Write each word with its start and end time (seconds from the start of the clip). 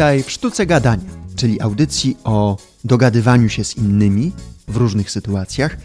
Witaj 0.00 0.22
w 0.22 0.30
Sztuce 0.30 0.66
Gadania, 0.66 1.10
czyli 1.36 1.60
audycji 1.60 2.16
o 2.24 2.56
dogadywaniu 2.84 3.48
się 3.48 3.64
z 3.64 3.76
innymi 3.76 4.32
w 4.68 4.76
różnych 4.76 5.10
sytuacjach, 5.10 5.76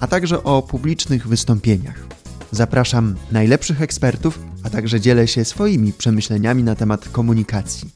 a 0.00 0.06
także 0.06 0.42
o 0.42 0.62
publicznych 0.62 1.28
wystąpieniach. 1.28 2.06
Zapraszam 2.50 3.14
najlepszych 3.32 3.82
ekspertów, 3.82 4.38
a 4.64 4.70
także 4.70 5.00
dzielę 5.00 5.28
się 5.28 5.44
swoimi 5.44 5.92
przemyśleniami 5.92 6.62
na 6.62 6.74
temat 6.74 7.08
komunikacji. 7.08 7.90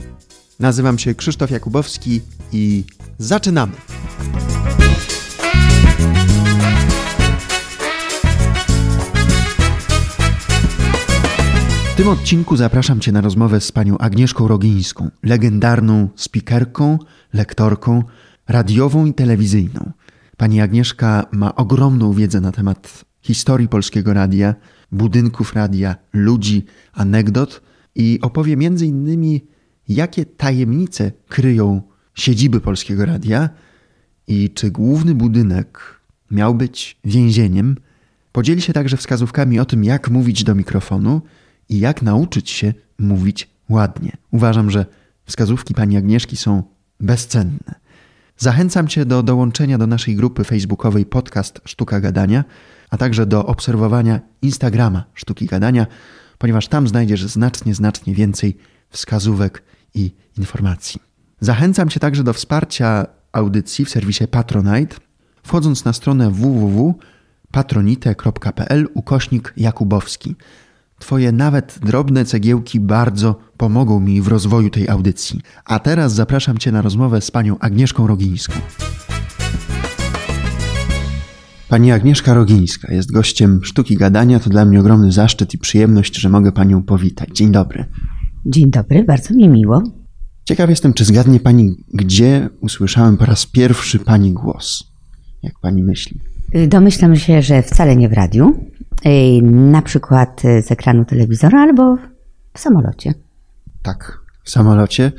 Nazywam 0.61 0.99
się 0.99 1.15
Krzysztof 1.15 1.51
Jakubowski 1.51 2.21
i 2.53 2.85
zaczynamy! 3.19 3.73
W 11.93 11.95
tym 11.95 12.09
odcinku 12.09 12.57
zapraszam 12.57 13.01
Cię 13.01 13.13
na 13.13 13.21
rozmowę 13.21 13.61
z 13.61 13.73
panią 13.73 13.99
Agnieszką 13.99 14.49
Rogińską, 14.49 15.11
legendarną 15.23 16.09
spikerką, 16.17 16.99
lektorką, 17.33 18.03
radiową 18.49 19.07
i 19.07 19.15
telewizyjną. 19.15 19.93
Pani 20.37 20.61
Agnieszka 20.61 21.27
ma 21.33 21.55
ogromną 21.55 22.13
wiedzę 22.13 22.41
na 22.41 22.53
temat 22.53 23.05
historii 23.23 23.69
polskiego 23.69 24.13
radia, 24.13 24.55
budynków 24.93 25.55
radia, 25.55 25.97
ludzi, 26.13 26.65
anegdot 26.93 27.63
i 27.95 28.19
opowie 28.23 28.57
między 28.57 28.87
innymi, 28.87 29.47
jakie 29.89 30.25
tajemnice 30.25 31.13
kryją 31.29 31.83
siedziby 32.15 32.61
polskiego 32.61 33.07
radia 33.07 33.49
i 34.27 34.51
czy 34.51 34.71
główny 34.71 35.15
budynek 35.15 36.01
miał 36.31 36.55
być 36.55 36.99
więzieniem. 37.05 37.77
Podzieli 38.33 38.63
się 38.63 38.73
także 38.73 38.97
wskazówkami 38.97 39.61
o 39.61 39.65
tym, 39.65 39.85
jak 39.85 40.11
mówić 40.11 40.45
do 40.45 40.55
mikrofonu 40.55 41.23
i 41.73 41.79
jak 41.79 42.03
nauczyć 42.03 42.51
się 42.51 42.75
mówić 42.99 43.51
ładnie. 43.69 44.13
Uważam, 44.31 44.71
że 44.71 44.87
wskazówki 45.25 45.75
pani 45.75 45.97
Agnieszki 45.97 46.37
są 46.37 46.63
bezcenne. 47.01 47.75
Zachęcam 48.39 48.89
Cię 48.89 49.05
do 49.05 49.23
dołączenia 49.23 49.79
do 49.79 49.87
naszej 49.87 50.17
grupy 50.17 50.45
facebookowej 50.45 51.07
podcast 51.07 51.61
Sztuka 51.65 52.01
Gadania, 52.01 52.45
a 52.91 52.97
także 52.97 53.27
do 53.27 53.47
obserwowania 53.47 54.21
Instagrama 54.43 55.05
Sztuki 55.15 55.47
Gadania, 55.47 55.87
ponieważ 56.39 56.69
tam 56.69 56.89
znajdziesz 56.89 57.25
znacznie, 57.25 57.75
znacznie 57.75 58.15
więcej 58.15 58.57
wskazówek 58.91 59.63
i 59.95 60.15
informacji. 60.39 61.01
Zachęcam 61.41 61.89
Cię 61.89 62.01
także 62.01 62.25
do 62.25 62.33
wsparcia 62.33 63.07
audycji 63.33 63.85
w 63.85 63.91
serwisie 63.91 64.29
Patronite, 64.29 64.97
wchodząc 65.43 65.85
na 65.85 65.93
stronę 65.93 66.31
www.patronite.pl 66.31 68.89
ukośnik 68.95 69.53
Jakubowski. 69.57 70.37
Twoje 71.03 71.33
nawet 71.33 71.79
drobne 71.83 72.25
cegiełki 72.25 72.81
bardzo 72.81 73.37
pomogą 73.57 74.01
mi 74.01 74.21
w 74.21 74.29
rozwoju 74.29 74.71
tej 74.71 74.89
audycji. 74.89 75.41
A 75.65 75.79
teraz 75.79 76.15
zapraszam 76.15 76.59
Cię 76.59 76.73
na 76.73 76.83
rozmowę 76.83 77.21
z 77.21 77.31
panią 77.31 77.59
Agnieszką 77.59 78.07
Rogińską. 78.07 78.53
Pani 81.69 81.93
Agnieszka 81.93 82.35
Rogińska 82.35 82.95
jest 82.95 83.13
gościem 83.13 83.61
Sztuki 83.65 83.97
Gadania. 83.97 84.41
To 84.41 84.51
dla 84.51 84.65
mnie 84.65 84.81
ogromny 84.81 85.13
zaszczyt 85.13 85.55
i 85.55 85.59
przyjemność, 85.59 86.21
że 86.21 86.29
mogę 86.29 86.53
Panią 86.53 86.83
powitać. 86.83 87.29
Dzień 87.35 87.53
dobry. 87.53 87.85
Dzień 88.47 88.71
dobry, 88.71 89.05
bardzo 89.05 89.35
mi 89.35 89.49
miło. 89.49 89.83
Ciekaw 90.45 90.71
jestem, 90.71 90.93
czy 90.93 91.05
zgadnie 91.05 91.41
Pani, 91.41 91.77
gdzie 91.95 92.49
usłyszałem 92.61 93.17
po 93.17 93.27
raz 93.27 93.47
pierwszy 93.47 93.99
Pani 93.99 94.33
głos? 94.33 94.85
Jak 95.43 95.53
Pani 95.63 95.83
myśli? 95.83 96.21
Domyślam 96.69 97.17
się, 97.17 97.43
że 97.43 97.63
wcale 97.63 97.97
nie 97.97 98.09
w 98.09 98.13
radiu, 98.13 98.72
na 99.43 99.83
przykład 99.83 100.43
z 100.63 100.71
ekranu 100.71 101.05
telewizora 101.05 101.63
albo 101.63 101.97
w 102.55 102.59
samolocie. 102.59 103.15
Tak, 103.83 104.21
w 104.45 104.51
samolocie. 104.51 105.13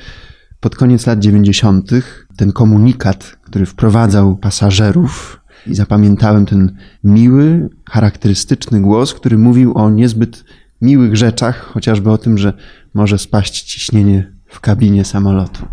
Pod 0.59 0.75
koniec 0.75 1.07
lat 1.07 1.19
90. 1.19 1.91
ten 2.37 2.51
komunikat, 2.51 3.37
który 3.43 3.65
wprowadzał 3.65 4.35
pasażerów, 4.35 5.43
i 5.67 5.75
zapamiętałem 5.75 6.45
ten 6.45 6.75
miły, 7.03 7.69
charakterystyczny 7.89 8.81
głos, 8.81 9.13
który 9.13 9.37
mówił 9.37 9.73
o 9.77 9.89
niezbyt 9.89 10.43
miłych 10.81 11.15
rzeczach, 11.15 11.59
chociażby 11.59 12.11
o 12.11 12.17
tym, 12.17 12.37
że 12.37 12.53
może 12.93 13.17
spaść 13.17 13.63
ciśnienie 13.63 14.31
w 14.45 14.59
kabinie 14.59 15.05
samolotu. 15.05 15.65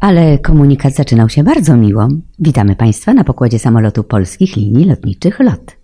Ale 0.00 0.38
komunikat 0.38 0.94
zaczynał 0.94 1.28
się 1.28 1.44
bardzo 1.44 1.76
miło. 1.76 2.08
Witamy 2.38 2.76
Państwa 2.76 3.14
na 3.14 3.24
pokładzie 3.24 3.58
samolotu 3.58 4.04
polskich 4.04 4.56
linii 4.56 4.84
lotniczych 4.84 5.40
LOT. 5.40 5.79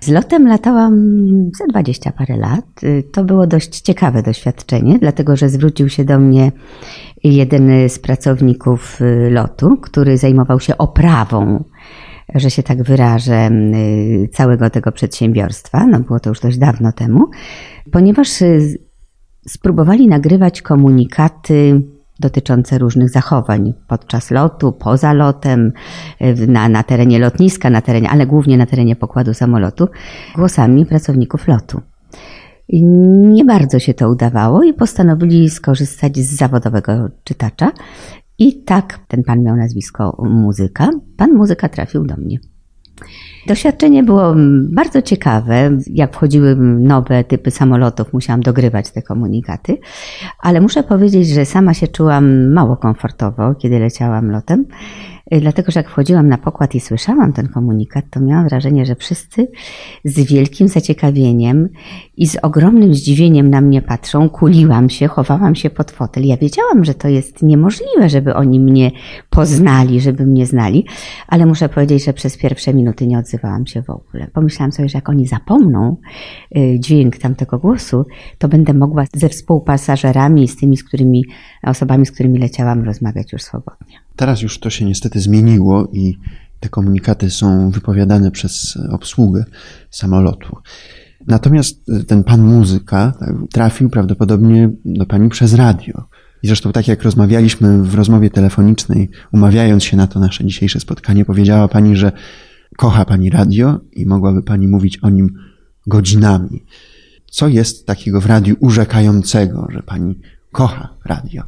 Z 0.00 0.08
lotem 0.08 0.48
latałam 0.48 0.94
za 1.58 1.66
dwadzieścia 1.66 2.12
parę 2.12 2.36
lat. 2.36 2.80
To 3.12 3.24
było 3.24 3.46
dość 3.46 3.80
ciekawe 3.80 4.22
doświadczenie, 4.22 4.98
dlatego 4.98 5.36
że 5.36 5.48
zwrócił 5.48 5.88
się 5.88 6.04
do 6.04 6.18
mnie 6.18 6.52
jeden 7.24 7.88
z 7.88 7.98
pracowników 7.98 9.00
lotu, 9.30 9.76
który 9.76 10.18
zajmował 10.18 10.60
się 10.60 10.78
oprawą, 10.78 11.64
że 12.34 12.50
się 12.50 12.62
tak 12.62 12.82
wyrażę, 12.82 13.50
całego 14.32 14.70
tego 14.70 14.92
przedsiębiorstwa. 14.92 15.86
No 15.86 16.00
było 16.00 16.20
to 16.20 16.28
już 16.28 16.40
dość 16.40 16.58
dawno 16.58 16.92
temu, 16.92 17.30
ponieważ 17.92 18.42
y, 18.42 18.78
spróbowali 19.48 20.08
nagrywać 20.08 20.62
komunikaty 20.62 21.82
dotyczące 22.24 22.78
różnych 22.78 23.10
zachowań 23.10 23.74
podczas 23.88 24.30
lotu, 24.30 24.72
poza 24.72 25.12
lotem, 25.12 25.72
na, 26.48 26.68
na 26.68 26.82
terenie 26.82 27.18
lotniska, 27.18 27.70
na 27.70 27.80
terenie, 27.80 28.10
ale 28.10 28.26
głównie 28.26 28.56
na 28.58 28.66
terenie 28.66 28.96
pokładu 28.96 29.34
samolotu, 29.34 29.88
głosami 30.36 30.86
pracowników 30.86 31.48
lotu. 31.48 31.80
Nie 33.32 33.44
bardzo 33.44 33.78
się 33.78 33.94
to 33.94 34.10
udawało 34.10 34.62
i 34.62 34.74
postanowili 34.74 35.50
skorzystać 35.50 36.18
z 36.18 36.36
zawodowego 36.36 37.08
czytacza. 37.24 37.72
I 38.38 38.64
tak 38.64 38.98
ten 39.08 39.22
pan 39.22 39.42
miał 39.42 39.56
nazwisko 39.56 40.22
Muzyka. 40.30 40.90
Pan 41.16 41.32
Muzyka 41.32 41.68
trafił 41.68 42.06
do 42.06 42.16
mnie. 42.16 42.38
Doświadczenie 43.46 44.02
było 44.02 44.34
bardzo 44.70 45.02
ciekawe. 45.02 45.78
Jak 45.86 46.14
wchodziły 46.14 46.56
nowe 46.78 47.24
typy 47.24 47.50
samolotów, 47.50 48.12
musiałam 48.12 48.40
dogrywać 48.40 48.90
te 48.90 49.02
komunikaty, 49.02 49.78
ale 50.40 50.60
muszę 50.60 50.82
powiedzieć, 50.82 51.28
że 51.28 51.46
sama 51.46 51.74
się 51.74 51.88
czułam 51.88 52.52
mało 52.52 52.76
komfortowo, 52.76 53.54
kiedy 53.54 53.78
leciałam 53.78 54.30
lotem. 54.30 54.64
Y, 55.32 55.40
dlatego 55.40 55.72
że 55.72 55.80
jak 55.80 55.90
wchodziłam 55.90 56.28
na 56.28 56.38
pokład 56.38 56.74
i 56.74 56.80
słyszałam 56.80 57.32
ten 57.32 57.48
komunikat, 57.48 58.04
to 58.10 58.20
miałam 58.20 58.48
wrażenie, 58.48 58.86
że 58.86 58.94
wszyscy 58.94 59.48
z 60.04 60.20
wielkim 60.20 60.68
zaciekawieniem 60.68 61.68
i 62.16 62.26
z 62.26 62.36
ogromnym 62.42 62.94
zdziwieniem 62.94 63.50
na 63.50 63.60
mnie 63.60 63.82
patrzą. 63.82 64.28
Kuliłam 64.28 64.90
się, 64.90 65.08
chowałam 65.08 65.54
się 65.54 65.70
pod 65.70 65.90
fotel. 65.90 66.26
Ja 66.26 66.36
wiedziałam, 66.36 66.84
że 66.84 66.94
to 66.94 67.08
jest 67.08 67.42
niemożliwe, 67.42 68.08
żeby 68.08 68.34
oni 68.34 68.60
mnie 68.60 68.90
poznali, 69.30 70.00
żeby 70.00 70.26
mnie 70.26 70.46
znali, 70.46 70.86
ale 71.28 71.46
muszę 71.46 71.68
powiedzieć, 71.68 72.04
że 72.04 72.12
przez 72.12 72.36
pierwsze 72.36 72.74
minuty 72.74 73.06
nie 73.06 73.18
odzywałam 73.18 73.66
się 73.66 73.82
w 73.82 73.90
ogóle. 73.90 74.28
Pomyślałam 74.32 74.72
sobie, 74.72 74.88
że 74.88 74.98
jak 74.98 75.08
oni 75.08 75.26
zapomną 75.26 75.96
y, 76.56 76.80
dźwięk 76.80 77.16
tamtego 77.16 77.58
głosu, 77.58 78.06
to 78.38 78.48
będę 78.48 78.74
mogła 78.74 79.04
ze 79.14 79.28
współpasażerami, 79.28 80.48
z 80.48 80.56
tymi, 80.56 80.76
z 80.76 80.84
którymi, 80.84 81.24
osobami, 81.62 82.06
z 82.06 82.12
którymi 82.12 82.38
leciałam, 82.38 82.84
rozmawiać 82.84 83.32
już 83.32 83.42
swobodnie. 83.42 84.03
Teraz 84.16 84.42
już 84.42 84.58
to 84.58 84.70
się 84.70 84.84
niestety 84.84 85.20
zmieniło 85.20 85.88
i 85.92 86.18
te 86.60 86.68
komunikaty 86.68 87.30
są 87.30 87.70
wypowiadane 87.70 88.30
przez 88.30 88.78
obsługę 88.90 89.44
samolotu. 89.90 90.56
Natomiast 91.26 91.90
ten 92.06 92.24
pan 92.24 92.42
muzyka 92.42 93.12
trafił 93.52 93.90
prawdopodobnie 93.90 94.70
do 94.84 95.06
pani 95.06 95.28
przez 95.28 95.54
radio. 95.54 96.08
I 96.42 96.46
zresztą 96.46 96.72
tak 96.72 96.88
jak 96.88 97.02
rozmawialiśmy 97.02 97.82
w 97.82 97.94
rozmowie 97.94 98.30
telefonicznej, 98.30 99.10
umawiając 99.32 99.84
się 99.84 99.96
na 99.96 100.06
to 100.06 100.20
nasze 100.20 100.44
dzisiejsze 100.44 100.80
spotkanie, 100.80 101.24
powiedziała 101.24 101.68
pani, 101.68 101.96
że 101.96 102.12
kocha 102.76 103.04
pani 103.04 103.30
radio 103.30 103.80
i 103.92 104.06
mogłaby 104.06 104.42
pani 104.42 104.68
mówić 104.68 104.98
o 105.02 105.10
nim 105.10 105.38
godzinami. 105.86 106.64
Co 107.30 107.48
jest 107.48 107.86
takiego 107.86 108.20
w 108.20 108.26
radiu 108.26 108.56
urzekającego, 108.60 109.68
że 109.70 109.82
pani 109.82 110.18
kocha 110.52 110.88
radio? 111.04 111.42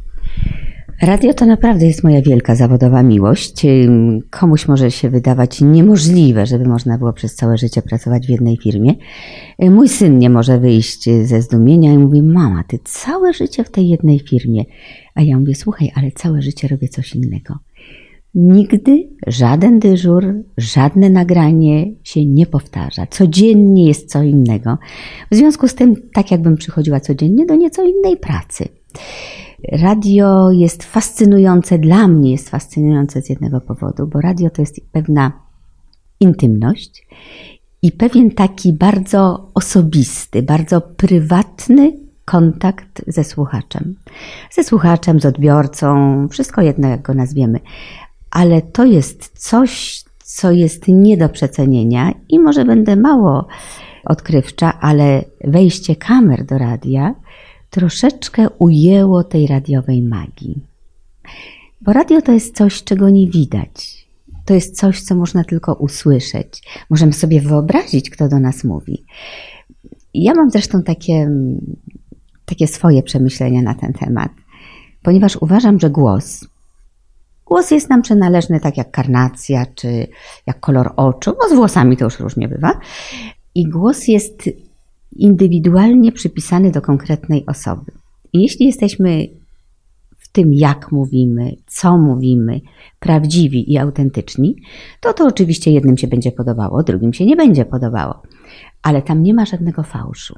Radio 1.03 1.35
to 1.35 1.47
naprawdę 1.47 1.87
jest 1.87 2.05
moja 2.05 2.23
wielka 2.23 2.55
zawodowa 2.55 3.03
miłość. 3.03 3.67
Komuś 4.31 4.69
może 4.69 4.91
się 4.91 5.11
wydawać 5.11 5.61
niemożliwe, 5.61 6.47
żeby 6.47 6.65
można 6.65 6.99
było 6.99 7.13
przez 7.13 7.35
całe 7.35 7.59
życie 7.59 7.83
pracować 7.83 8.27
w 8.27 8.31
jednej 8.31 8.57
firmie. 8.57 8.95
Mój 9.59 9.89
syn 9.89 10.19
nie 10.19 10.31
może 10.31 10.59
wyjść 10.59 11.05
ze 11.23 11.43
zdumienia 11.43 11.93
i 11.93 11.99
mówi: 11.99 12.23
Mama, 12.23 12.65
ty 12.69 12.79
całe 12.85 13.33
życie 13.33 13.65
w 13.65 13.71
tej 13.71 13.89
jednej 13.89 14.19
firmie. 14.19 14.65
A 15.15 15.23
ja 15.23 15.39
mówię: 15.39 15.55
Słuchaj, 15.55 15.93
ale 15.95 16.13
całe 16.13 16.43
życie 16.43 16.69
robię 16.69 16.89
coś 16.89 17.15
innego. 17.15 17.55
Nigdy 18.35 19.09
żaden 19.27 19.79
dyżur, 19.79 20.35
żadne 20.59 21.11
nagranie 21.11 21.93
się 22.03 22.27
nie 22.27 22.47
powtarza. 22.47 23.07
Codziennie 23.07 23.89
jest 23.89 24.11
co 24.11 24.23
innego. 24.23 24.79
W 25.31 25.35
związku 25.35 25.69
z 25.69 25.75
tym, 25.75 25.95
tak 26.15 26.31
jakbym 26.31 26.57
przychodziła 26.57 27.01
codziennie 27.01 27.47
do 27.47 27.55
nieco 27.55 27.85
innej 27.85 28.17
pracy. 28.17 28.69
Radio 29.73 30.51
jest 30.51 30.83
fascynujące, 30.83 31.79
dla 31.79 32.09
mnie 32.09 32.33
jest 32.33 32.51
fascynujące 32.51 33.23
z 33.23 33.31
jednego 33.31 33.61
powodu, 33.61 34.07
bo 34.07 34.21
radio 34.21 34.51
to 34.51 34.63
jest 34.63 34.81
pewna 34.93 35.33
intymność 36.21 37.07
i 37.83 37.93
pewien 37.93 38.31
taki 38.31 38.73
bardzo 38.73 39.51
osobisty, 39.55 40.43
bardzo 40.43 40.81
prywatny 40.81 41.93
kontakt 42.25 43.03
ze 43.07 43.25
słuchaczem. 43.25 43.95
Ze 44.51 44.65
słuchaczem, 44.65 45.21
z 45.21 45.27
odbiorcą, 45.27 46.29
wszystko 46.29 46.63
jedno, 46.63 46.89
jak 46.89 47.03
go 47.03 47.15
nazwiemy. 47.15 47.61
Ale 48.31 48.63
to 48.63 48.85
jest 48.85 49.39
coś, 49.39 50.03
co 50.19 50.53
jest 50.53 50.89
nie 50.89 51.17
do 51.17 51.29
przecenienia 51.29 52.13
i 52.29 52.39
może 52.39 52.65
będę 52.65 52.97
mało 52.97 53.47
odkrywcza, 54.05 54.81
ale 54.81 55.25
wejście 55.45 55.97
kamer 55.97 56.45
do 56.45 56.59
radia 56.59 57.15
troszeczkę 57.77 58.51
ujęło 58.51 59.25
tej 59.25 59.47
radiowej 59.47 60.03
magii. 60.03 60.63
Bo 61.81 61.93
radio 61.93 62.23
to 62.23 62.33
jest 62.33 62.57
coś, 62.57 62.85
czego 62.85 63.11
nie 63.11 63.27
widać. 63.27 64.07
To 64.45 64.55
jest 64.55 64.77
coś, 64.77 65.03
co 65.03 65.15
można 65.15 65.45
tylko 65.45 65.75
usłyszeć. 65.75 66.63
Możemy 66.91 67.13
sobie 67.13 67.41
wyobrazić, 67.41 68.11
kto 68.11 68.29
do 68.29 68.41
nas 68.41 68.65
mówi. 68.65 69.05
Ja 70.15 70.35
mam 70.35 70.51
zresztą 70.51 70.83
takie, 70.83 71.31
takie 72.45 72.67
swoje 72.67 73.03
przemyślenia 73.03 73.63
na 73.63 73.75
ten 73.75 73.93
temat, 73.93 74.31
ponieważ 75.03 75.37
uważam, 75.37 75.81
że 75.81 75.91
głos, 75.91 76.49
głos 77.47 77.71
jest 77.71 77.91
nam 77.91 78.03
przynależny 78.03 78.61
tak 78.61 78.77
jak 78.77 78.91
karnacja, 78.91 79.67
czy 79.75 80.07
jak 80.47 80.61
kolor 80.61 80.93
oczu, 80.97 81.33
bo 81.41 81.49
z 81.49 81.53
włosami 81.53 81.97
to 81.97 82.05
już 82.05 82.21
różnie 82.21 82.49
bywa. 82.49 82.81
I 83.55 83.69
głos 83.69 84.09
jest 84.09 84.43
indywidualnie 85.13 86.13
przypisany 86.13 86.71
do 86.71 86.83
konkretnej 86.83 87.47
osoby. 87.47 87.93
Jeśli 88.33 88.67
jesteśmy 88.67 89.27
w 90.19 90.29
tym, 90.29 90.55
jak 90.55 90.93
mówimy, 90.93 91.57
co 91.67 91.99
mówimy, 91.99 92.61
prawdziwi 93.01 93.73
i 93.73 93.79
autentyczni, 93.79 94.57
to 95.01 95.13
to 95.13 95.27
oczywiście 95.27 95.71
jednym 95.71 95.97
się 95.97 96.07
będzie 96.07 96.33
podobało, 96.33 96.83
drugim 96.83 97.13
się 97.13 97.27
nie 97.27 97.37
będzie 97.37 97.65
podobało. 97.65 98.23
Ale 98.83 99.03
tam 99.03 99.23
nie 99.23 99.35
ma 99.35 99.45
żadnego 99.45 99.83
fałszu. 99.83 100.35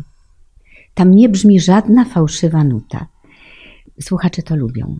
Tam 0.94 1.10
nie 1.10 1.28
brzmi 1.28 1.60
żadna 1.60 2.04
fałszywa 2.04 2.64
nuta. 2.64 3.06
Słuchacze 4.00 4.42
to 4.42 4.56
lubią. 4.56 4.98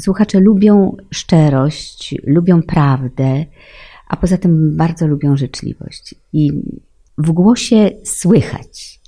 Słuchacze 0.00 0.40
lubią 0.40 0.96
szczerość, 1.10 2.14
lubią 2.26 2.62
prawdę, 2.62 3.44
a 4.08 4.16
poza 4.16 4.38
tym 4.38 4.76
bardzo 4.76 5.06
lubią 5.06 5.36
życzliwość. 5.36 6.14
I 6.32 6.52
w 7.18 7.32
głosie 7.32 7.90
słychać. 8.04 9.00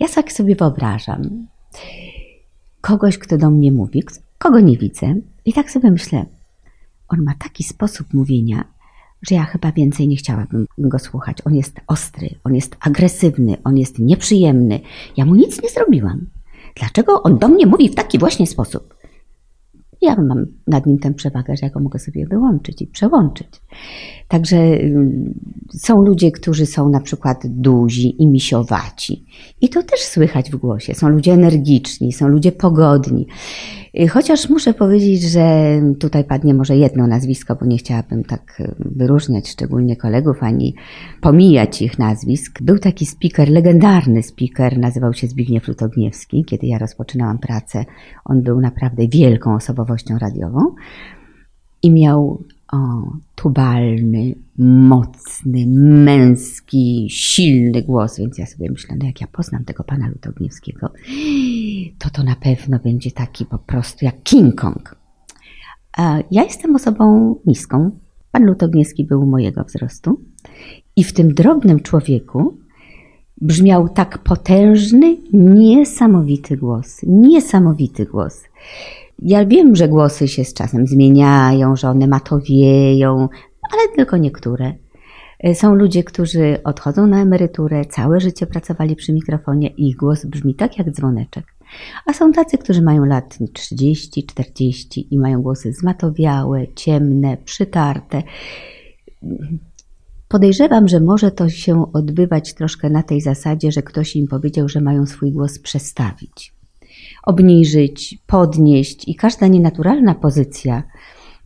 Ja 0.00 0.08
tak 0.08 0.32
sobie 0.32 0.56
wyobrażam 0.56 1.46
kogoś, 2.80 3.18
kto 3.18 3.38
do 3.38 3.50
mnie 3.50 3.72
mówi, 3.72 4.02
kogo 4.38 4.60
nie 4.60 4.78
widzę, 4.78 5.14
i 5.44 5.52
tak 5.52 5.70
sobie 5.70 5.90
myślę, 5.90 6.26
on 7.08 7.22
ma 7.22 7.34
taki 7.38 7.64
sposób 7.64 8.14
mówienia, 8.14 8.64
że 9.22 9.34
ja 9.34 9.44
chyba 9.44 9.72
więcej 9.72 10.08
nie 10.08 10.16
chciałabym 10.16 10.66
go 10.78 10.98
słuchać. 10.98 11.38
On 11.44 11.54
jest 11.54 11.80
ostry, 11.86 12.28
on 12.44 12.54
jest 12.54 12.76
agresywny, 12.80 13.56
on 13.64 13.76
jest 13.76 13.98
nieprzyjemny. 13.98 14.80
Ja 15.16 15.24
mu 15.24 15.34
nic 15.34 15.62
nie 15.62 15.68
zrobiłam. 15.68 16.26
Dlaczego 16.74 17.22
on 17.22 17.38
do 17.38 17.48
mnie 17.48 17.66
mówi 17.66 17.88
w 17.88 17.94
taki 17.94 18.18
właśnie 18.18 18.46
sposób? 18.46 18.94
Ja 20.02 20.16
mam 20.16 20.46
nad 20.66 20.86
nim 20.86 20.98
tę 20.98 21.14
przewagę, 21.14 21.56
że 21.56 21.66
ja 21.66 21.70
go 21.70 21.80
mogę 21.80 21.98
sobie 21.98 22.26
wyłączyć 22.26 22.82
i 22.82 22.86
przełączyć. 22.86 23.48
Także 24.28 24.56
mm, 24.56 25.34
są 25.70 26.02
ludzie, 26.02 26.32
którzy 26.32 26.66
są 26.66 26.88
na 26.88 27.00
przykład 27.00 27.46
duzi 27.46 28.22
i 28.22 28.26
misiowaci. 28.26 29.24
I 29.60 29.68
to 29.68 29.82
też 29.82 30.00
słychać 30.00 30.50
w 30.50 30.56
głosie. 30.56 30.94
Są 30.94 31.08
ludzie 31.08 31.32
energiczni, 31.32 32.12
są 32.12 32.28
ludzie 32.28 32.52
pogodni. 32.52 33.26
Y, 33.98 34.08
chociaż 34.08 34.48
muszę 34.48 34.74
powiedzieć, 34.74 35.22
że 35.22 35.80
tutaj 36.00 36.24
padnie 36.24 36.54
może 36.54 36.76
jedno 36.76 37.06
nazwisko, 37.06 37.56
bo 37.56 37.66
nie 37.66 37.78
chciałabym 37.78 38.24
tak 38.24 38.60
y, 38.60 38.74
wyróżniać 38.78 39.48
szczególnie 39.48 39.96
kolegów, 39.96 40.42
ani 40.42 40.74
pomijać 41.20 41.82
ich 41.82 41.98
nazwisk. 41.98 42.62
Był 42.62 42.78
taki 42.78 43.06
speaker, 43.06 43.48
legendarny 43.48 44.22
speaker, 44.22 44.78
nazywał 44.78 45.12
się 45.12 45.26
Zbigniew 45.26 45.68
Lutogniewski. 45.68 46.44
Kiedy 46.44 46.66
ja 46.66 46.78
rozpoczynałam 46.78 47.38
pracę, 47.38 47.84
on 48.24 48.42
był 48.42 48.60
naprawdę 48.60 49.08
wielką 49.08 49.54
osobowością 49.54 50.18
radiową 50.18 50.60
i 51.82 51.90
miał 51.90 52.42
o, 52.72 52.76
tubalny, 53.42 54.34
mocny, 54.58 55.66
męski, 56.04 57.06
silny 57.10 57.82
głos, 57.82 58.18
więc 58.18 58.38
ja 58.38 58.46
sobie 58.46 58.70
myślę, 58.70 58.96
no 59.00 59.06
jak 59.06 59.20
ja 59.20 59.26
poznam 59.26 59.64
tego 59.64 59.84
pana 59.84 60.08
Lutogniewskiego, 60.08 60.92
to 61.98 62.10
to 62.10 62.22
na 62.22 62.36
pewno 62.36 62.78
będzie 62.78 63.10
taki 63.10 63.46
po 63.46 63.58
prostu 63.58 64.04
jak 64.04 64.22
King 64.22 64.60
Kong. 64.60 64.96
Ja 66.30 66.44
jestem 66.44 66.76
osobą 66.76 67.36
niską. 67.46 67.90
Pan 68.32 68.44
Lutogniewski 68.46 69.04
był 69.04 69.26
mojego 69.26 69.64
wzrostu 69.64 70.20
i 70.96 71.04
w 71.04 71.12
tym 71.12 71.34
drobnym 71.34 71.80
człowieku 71.80 72.58
brzmiał 73.40 73.88
tak 73.88 74.18
potężny, 74.18 75.16
niesamowity 75.32 76.56
głos. 76.56 77.00
Niesamowity 77.02 78.06
głos. 78.06 78.42
Ja 79.22 79.44
wiem, 79.44 79.76
że 79.76 79.88
głosy 79.88 80.28
się 80.28 80.44
z 80.44 80.54
czasem 80.54 80.86
zmieniają, 80.86 81.76
że 81.76 81.88
one 81.88 82.06
matowieją, 82.06 83.28
ale 83.72 83.96
tylko 83.96 84.16
niektóre. 84.16 84.72
E, 85.40 85.54
są 85.54 85.74
ludzie, 85.74 86.04
którzy 86.04 86.62
odchodzą 86.64 87.06
na 87.06 87.22
emeryturę, 87.22 87.84
całe 87.84 88.20
życie 88.20 88.46
pracowali 88.46 88.96
przy 88.96 89.12
mikrofonie 89.12 89.68
i 89.68 89.88
ich 89.88 89.96
głos 89.96 90.24
brzmi 90.26 90.54
tak 90.54 90.78
jak 90.78 90.90
dzwoneczek. 90.90 91.44
A 92.06 92.12
są 92.12 92.32
tacy, 92.32 92.58
którzy 92.58 92.82
mają 92.82 93.04
lat 93.04 93.38
30, 93.52 94.26
40 94.26 95.14
i 95.14 95.18
mają 95.18 95.42
głosy 95.42 95.72
zmatowiałe, 95.72 96.66
ciemne, 96.74 97.36
przytarte. 97.36 98.22
Podejrzewam, 100.28 100.88
że 100.88 101.00
może 101.00 101.30
to 101.30 101.48
się 101.48 101.92
odbywać 101.92 102.54
troszkę 102.54 102.90
na 102.90 103.02
tej 103.02 103.20
zasadzie, 103.20 103.72
że 103.72 103.82
ktoś 103.82 104.16
im 104.16 104.26
powiedział, 104.28 104.68
że 104.68 104.80
mają 104.80 105.06
swój 105.06 105.32
głos 105.32 105.58
przestawić 105.58 106.59
obniżyć, 107.22 108.18
podnieść 108.26 109.08
i 109.08 109.14
każda 109.14 109.46
nienaturalna 109.46 110.14
pozycja 110.14 110.82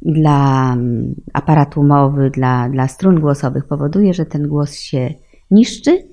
dla 0.02 0.72
mm, 0.72 1.14
aparatu 1.32 1.82
mowy, 1.82 2.30
dla, 2.30 2.68
dla 2.68 2.88
strun 2.88 3.20
głosowych 3.20 3.64
powoduje, 3.64 4.14
że 4.14 4.26
ten 4.26 4.48
głos 4.48 4.74
się 4.74 5.14
niszczy, 5.50 6.08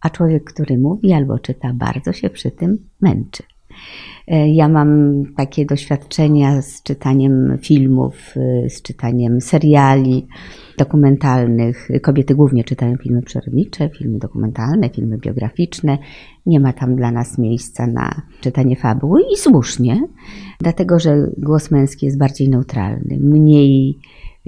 a 0.00 0.10
człowiek, 0.10 0.44
który 0.44 0.78
mówi 0.78 1.12
albo 1.12 1.38
czyta, 1.38 1.72
bardzo 1.74 2.12
się 2.12 2.30
przy 2.30 2.50
tym 2.50 2.88
męczy. 3.00 3.42
E, 4.28 4.48
ja 4.48 4.68
mam 4.68 5.22
takie 5.36 5.66
doświadczenia 5.66 6.62
z 6.62 6.82
czytaniem 6.82 7.58
filmów, 7.62 8.34
e, 8.36 8.70
z 8.70 8.82
czytaniem 8.82 9.40
seriali 9.40 10.26
dokumentalnych. 10.78 11.88
Kobiety 12.02 12.34
głównie 12.34 12.64
czytają 12.64 12.96
filmy 12.96 13.22
przyrodnicze, 13.22 13.88
filmy 13.98 14.18
dokumentalne, 14.18 14.90
filmy 14.90 15.18
biograficzne. 15.18 15.98
Nie 16.46 16.60
ma 16.60 16.72
tam 16.72 16.96
dla 16.96 17.10
nas 17.10 17.38
miejsca 17.38 17.86
na 17.86 18.22
czytanie 18.40 18.76
fabuły 18.76 19.20
i 19.32 19.36
słusznie, 19.36 20.08
dlatego 20.60 20.98
że 20.98 21.30
głos 21.38 21.70
męski 21.70 22.06
jest 22.06 22.18
bardziej 22.18 22.48
neutralny, 22.48 23.18
mniej 23.20 23.98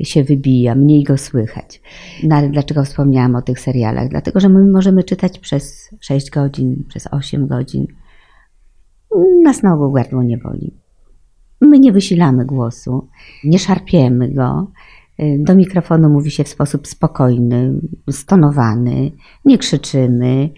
się 0.03 0.25
wybija, 0.25 0.75
mniej 0.75 1.05
go 1.05 1.19
słychać. 1.19 1.81
No 2.23 2.37
ale 2.37 2.49
dlaczego 2.49 2.85
wspomniałam 2.85 3.35
o 3.35 3.43
tych 3.43 3.61
serialach? 3.61 4.09
Dlatego, 4.09 4.41
że 4.41 4.49
my 4.49 4.71
możemy 4.71 5.05
czytać 5.05 5.39
przez 5.39 5.91
6 6.01 6.31
godzin, 6.31 6.85
przez 6.89 7.07
8 7.11 7.47
godzin 7.47 7.87
nas 9.43 9.63
na 9.63 9.75
ogół 9.75 9.93
gardło 9.93 10.23
nie 10.23 10.39
boli. 10.39 10.75
My 11.61 11.79
nie 11.79 11.93
wysilamy 11.93 12.45
głosu, 12.45 13.09
nie 13.45 13.59
szarpiemy 13.59 14.29
go. 14.29 14.71
Do 15.39 15.55
mikrofonu 15.55 16.09
mówi 16.09 16.31
się 16.31 16.45
w 16.45 16.49
sposób 16.49 16.87
spokojny, 16.87 17.73
stonowany, 18.11 19.13
nie 19.45 19.59
krzyczymy, 19.59 20.51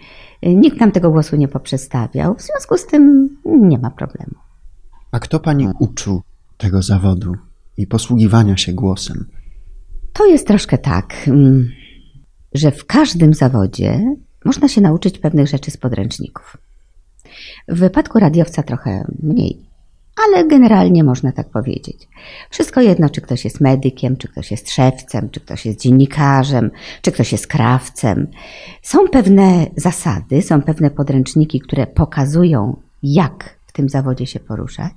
nikt 0.43 0.79
nam 0.79 0.91
tego 0.91 1.11
głosu 1.11 1.35
nie 1.35 1.47
poprzestawiał, 1.47 2.35
w 2.35 2.41
związku 2.41 2.77
z 2.77 2.85
tym 2.85 3.29
nie 3.45 3.79
ma 3.79 3.91
problemu. 3.91 4.35
A 5.11 5.19
kto 5.19 5.39
pani 5.39 5.67
uczył 5.79 6.21
tego 6.57 6.81
zawodu 6.81 7.33
i 7.77 7.87
posługiwania 7.87 8.57
się 8.57 8.73
głosem? 8.73 9.25
To 10.13 10.25
jest 10.25 10.47
troszkę 10.47 10.77
tak, 10.77 11.13
mm, 11.27 11.69
że 12.53 12.71
w 12.71 12.85
każdym 12.85 13.33
zawodzie 13.33 14.15
można 14.45 14.67
się 14.67 14.81
nauczyć 14.81 15.19
pewnych 15.19 15.47
rzeczy 15.47 15.71
z 15.71 15.77
podręczników. 15.77 16.57
W 17.67 17.79
wypadku 17.79 18.19
radiowca 18.19 18.63
trochę 18.63 19.05
mniej, 19.23 19.69
ale 20.27 20.47
generalnie 20.47 21.03
można 21.03 21.31
tak 21.31 21.49
powiedzieć. 21.49 22.07
Wszystko 22.49 22.81
jedno, 22.81 23.09
czy 23.09 23.21
ktoś 23.21 23.45
jest 23.45 23.61
medykiem, 23.61 24.17
czy 24.17 24.27
ktoś 24.27 24.51
jest 24.51 24.71
szewcem, 24.71 25.29
czy 25.29 25.39
ktoś 25.39 25.65
jest 25.65 25.79
dziennikarzem, 25.79 26.71
czy 27.01 27.11
ktoś 27.11 27.31
jest 27.31 27.47
krawcem. 27.47 28.27
Są 28.81 29.07
pewne 29.07 29.65
zasady, 29.75 30.41
są 30.41 30.61
pewne 30.61 30.91
podręczniki, 30.91 31.59
które 31.59 31.87
pokazują, 31.87 32.81
jak 33.03 33.59
w 33.67 33.71
tym 33.71 33.89
zawodzie 33.89 34.25
się 34.25 34.39
poruszać, 34.39 34.93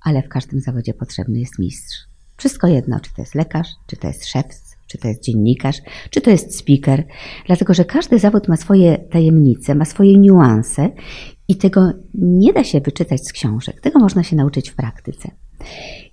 ale 0.00 0.22
w 0.22 0.28
każdym 0.28 0.60
zawodzie 0.60 0.94
potrzebny 0.94 1.38
jest 1.38 1.58
mistrz. 1.58 1.98
Wszystko 2.36 2.66
jedno, 2.66 3.00
czy 3.00 3.14
to 3.14 3.22
jest 3.22 3.34
lekarz, 3.34 3.68
czy 3.86 3.96
to 3.96 4.08
jest 4.08 4.26
szewc, 4.26 4.73
czy 4.94 4.98
to 4.98 5.08
jest 5.08 5.22
dziennikarz, 5.22 5.76
czy 6.10 6.20
to 6.20 6.30
jest 6.30 6.58
speaker, 6.58 7.04
dlatego 7.46 7.74
że 7.74 7.84
każdy 7.84 8.18
zawód 8.18 8.48
ma 8.48 8.56
swoje 8.56 8.98
tajemnice, 8.98 9.74
ma 9.74 9.84
swoje 9.84 10.18
niuanse 10.18 10.90
i 11.48 11.56
tego 11.56 11.92
nie 12.14 12.52
da 12.52 12.64
się 12.64 12.80
wyczytać 12.80 13.26
z 13.26 13.32
książek. 13.32 13.80
Tego 13.80 13.98
można 13.98 14.22
się 14.22 14.36
nauczyć 14.36 14.70
w 14.70 14.74
praktyce. 14.74 15.30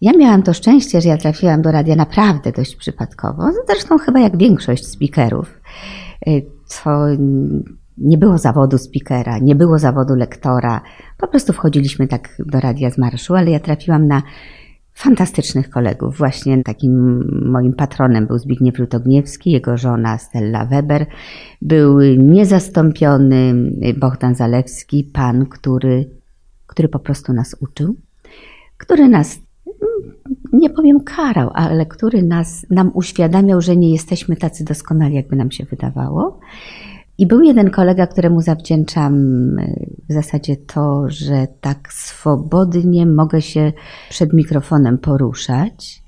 Ja 0.01 0.11
miałam 0.13 0.43
to 0.43 0.53
szczęście, 0.53 1.01
że 1.01 1.09
ja 1.09 1.17
trafiłam 1.17 1.61
do 1.61 1.71
radia 1.71 1.95
naprawdę 1.95 2.51
dość 2.51 2.75
przypadkowo, 2.75 3.43
zresztą 3.67 3.97
chyba 3.97 4.19
jak 4.19 4.37
większość 4.37 4.87
speakerów, 4.87 5.61
co 6.65 7.07
Nie 7.97 8.17
było 8.17 8.37
zawodu 8.37 8.77
speakera, 8.77 9.37
nie 9.37 9.55
było 9.55 9.79
zawodu 9.79 10.15
lektora. 10.15 10.81
Po 11.17 11.27
prostu 11.27 11.53
wchodziliśmy 11.53 12.07
tak 12.07 12.29
do 12.39 12.59
radia 12.59 12.91
z 12.91 12.97
marszu, 12.97 13.35
ale 13.35 13.51
ja 13.51 13.59
trafiłam 13.59 14.07
na 14.07 14.21
fantastycznych 14.93 15.69
kolegów. 15.69 16.17
Właśnie 16.17 16.63
takim 16.63 17.23
moim 17.51 17.73
patronem 17.73 18.27
był 18.27 18.37
Zbigniew 18.37 18.79
Lutogniewski, 18.79 19.51
jego 19.51 19.77
żona 19.77 20.17
Stella 20.17 20.65
Weber. 20.65 21.05
Był 21.61 21.99
niezastąpiony 22.17 23.53
Bohdan 23.99 24.35
Zalewski, 24.35 25.03
pan, 25.03 25.45
który, 25.45 26.09
który 26.67 26.87
po 26.87 26.99
prostu 26.99 27.33
nas 27.33 27.55
uczył, 27.59 27.95
który 28.77 29.09
nas 29.09 29.39
nie 30.53 30.69
powiem 30.69 31.03
karał, 31.03 31.49
ale 31.53 31.85
który 31.85 32.23
nas, 32.23 32.65
nam 32.69 32.91
uświadamiał, 32.93 33.61
że 33.61 33.77
nie 33.77 33.91
jesteśmy 33.91 34.35
tacy 34.35 34.63
doskonali, 34.63 35.15
jakby 35.15 35.35
nam 35.35 35.51
się 35.51 35.65
wydawało. 35.65 36.39
I 37.21 37.27
był 37.27 37.41
jeden 37.41 37.69
kolega, 37.69 38.07
któremu 38.07 38.41
zawdzięczam 38.41 39.13
e, 39.59 39.85
w 40.09 40.13
zasadzie 40.13 40.57
to, 40.57 41.05
że 41.07 41.47
tak 41.61 41.93
swobodnie 41.93 43.05
mogę 43.05 43.41
się 43.41 43.73
przed 44.09 44.33
mikrofonem 44.33 44.97
poruszać. 44.97 46.03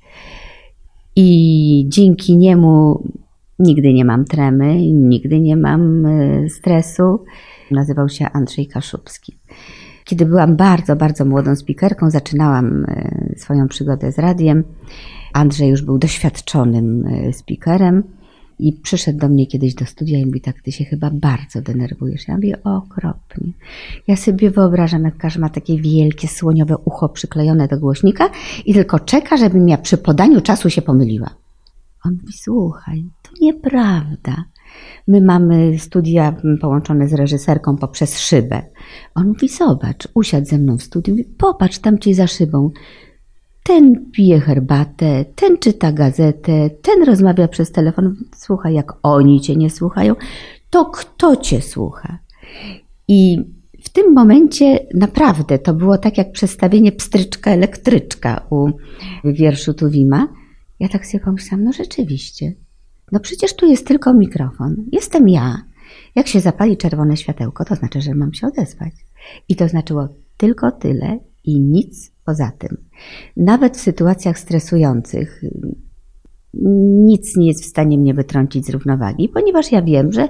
I 1.16 1.86
dzięki 1.88 2.38
niemu 2.38 3.04
nigdy 3.60 3.94
nie 3.94 4.06
mam 4.06 4.26
tremy, 4.26 4.76
nigdy 4.94 5.40
nie 5.40 5.58
mam 5.58 6.06
e, 6.06 6.50
stresu. 6.50 7.24
Nazywał 7.72 8.10
się 8.10 8.30
Andrzej 8.30 8.68
Kaszubski. 8.68 9.38
Kiedy 10.06 10.26
byłam 10.26 10.56
bardzo, 10.56 10.96
bardzo 10.96 11.26
młodą 11.26 11.56
spikerką, 11.56 12.10
zaczynałam 12.10 12.86
e, 12.86 13.34
swoją 13.38 13.68
przygodę 13.68 14.12
z 14.12 14.20
radiem. 14.20 14.64
Andrzej 15.34 15.70
już 15.70 15.82
był 15.82 15.98
doświadczonym 15.98 17.06
spikerem 17.32 18.04
i 18.64 18.74
przyszedł 18.74 19.20
do 19.20 19.30
mnie 19.30 19.48
kiedyś 19.48 19.76
do 19.76 19.86
studia 19.86 20.20
i 20.20 20.26
mówi 20.26 20.42
tak, 20.42 20.62
ty 20.62 20.72
się 20.72 20.86
chyba 20.86 21.10
bardzo 21.10 21.62
denerwujesz. 21.62 22.28
Ja 22.28 22.36
mówię, 22.36 22.64
okropnie. 22.64 23.52
Ja 24.08 24.16
sobie 24.16 24.52
wyobrażam, 24.52 25.04
jak 25.04 25.18
każdy 25.18 25.40
ma 25.40 25.50
takie 25.50 25.82
wielkie, 25.82 26.28
słoniowe 26.28 26.78
ucho 26.78 27.10
przyklejone 27.10 27.68
do 27.68 27.80
głośnika 27.80 28.30
i 28.66 28.74
tylko 28.74 29.00
czeka, 29.00 29.38
żebym 29.38 29.70
ja 29.70 29.78
przy 29.78 29.98
podaniu 29.98 30.42
czasu 30.42 30.70
się 30.70 30.82
pomyliła. 30.82 31.30
On 32.06 32.14
mówi, 32.22 32.34
słuchaj, 32.34 33.06
to 33.22 33.30
nieprawda. 33.42 34.44
My 35.08 35.22
mamy 35.22 35.80
studia 35.80 36.36
połączone 36.62 37.08
z 37.08 37.14
reżyserką 37.14 37.78
poprzez 37.78 38.20
szybę. 38.20 38.62
On 39.16 39.28
mówi, 39.28 39.50
zobacz, 39.50 40.08
usiadł 40.14 40.48
ze 40.48 40.58
mną 40.58 40.78
w 40.78 40.84
studiu, 40.84 41.16
popatrz 41.38 41.80
tam 41.80 42.00
ci 42.00 42.14
za 42.14 42.28
szybą. 42.28 42.72
Ten 43.64 44.12
pije 44.12 44.40
herbatę, 44.40 45.26
ten 45.36 45.58
czyta 45.58 45.92
gazetę, 45.92 46.70
ten 46.70 47.04
rozmawia 47.04 47.48
przez 47.48 47.72
telefon. 47.72 48.16
Słuchaj, 48.36 48.74
jak 48.74 48.94
oni 49.04 49.42
cię 49.42 49.56
nie 49.56 49.70
słuchają, 49.70 50.16
to 50.70 50.86
kto 50.86 51.36
cię 51.36 51.62
słucha? 51.62 52.18
I 53.08 53.38
w 53.84 53.90
tym 53.90 54.14
momencie 54.14 54.80
naprawdę 54.94 55.60
to 55.60 55.74
było 55.74 55.98
tak 55.98 56.18
jak 56.18 56.32
przedstawienie 56.32 56.92
pstryczka 56.92 57.52
elektryczka 57.52 58.46
u 58.50 58.70
wierszu 59.24 59.74
Tuwima. 59.74 60.28
Ja 60.80 60.90
tak 60.90 61.06
sobie 61.06 61.24
pomyślałam, 61.24 61.64
no 61.64 61.74
rzeczywiście, 61.74 62.54
no 63.12 63.20
przecież 63.20 63.56
tu 63.56 63.66
jest 63.66 63.88
tylko 63.88 64.14
mikrofon, 64.14 64.76
jestem 64.92 65.30
ja. 65.30 65.64
Jak 66.16 66.28
się 66.28 66.40
zapali 66.40 66.78
czerwone 66.78 67.18
światełko, 67.18 67.66
to 67.66 67.76
znaczy, 67.76 68.02
że 68.02 68.16
mam 68.16 68.34
się 68.34 68.48
odezwać. 68.48 68.94
I 69.50 69.56
to 69.56 69.68
znaczyło 69.68 70.08
tylko 70.38 70.72
tyle 70.72 71.20
i 71.44 71.60
nic 71.60 72.13
poza 72.26 72.52
tym. 72.58 72.78
Nawet 73.38 73.78
w 73.78 73.82
sytuacjach 73.82 74.40
stresujących 74.40 75.42
nic 77.06 77.38
nie 77.38 77.48
jest 77.48 77.64
w 77.64 77.68
stanie 77.68 77.98
mnie 77.98 78.14
wytrącić 78.14 78.66
z 78.66 78.70
równowagi, 78.70 79.30
ponieważ 79.30 79.72
ja 79.72 79.82
wiem, 79.82 80.12
że 80.12 80.28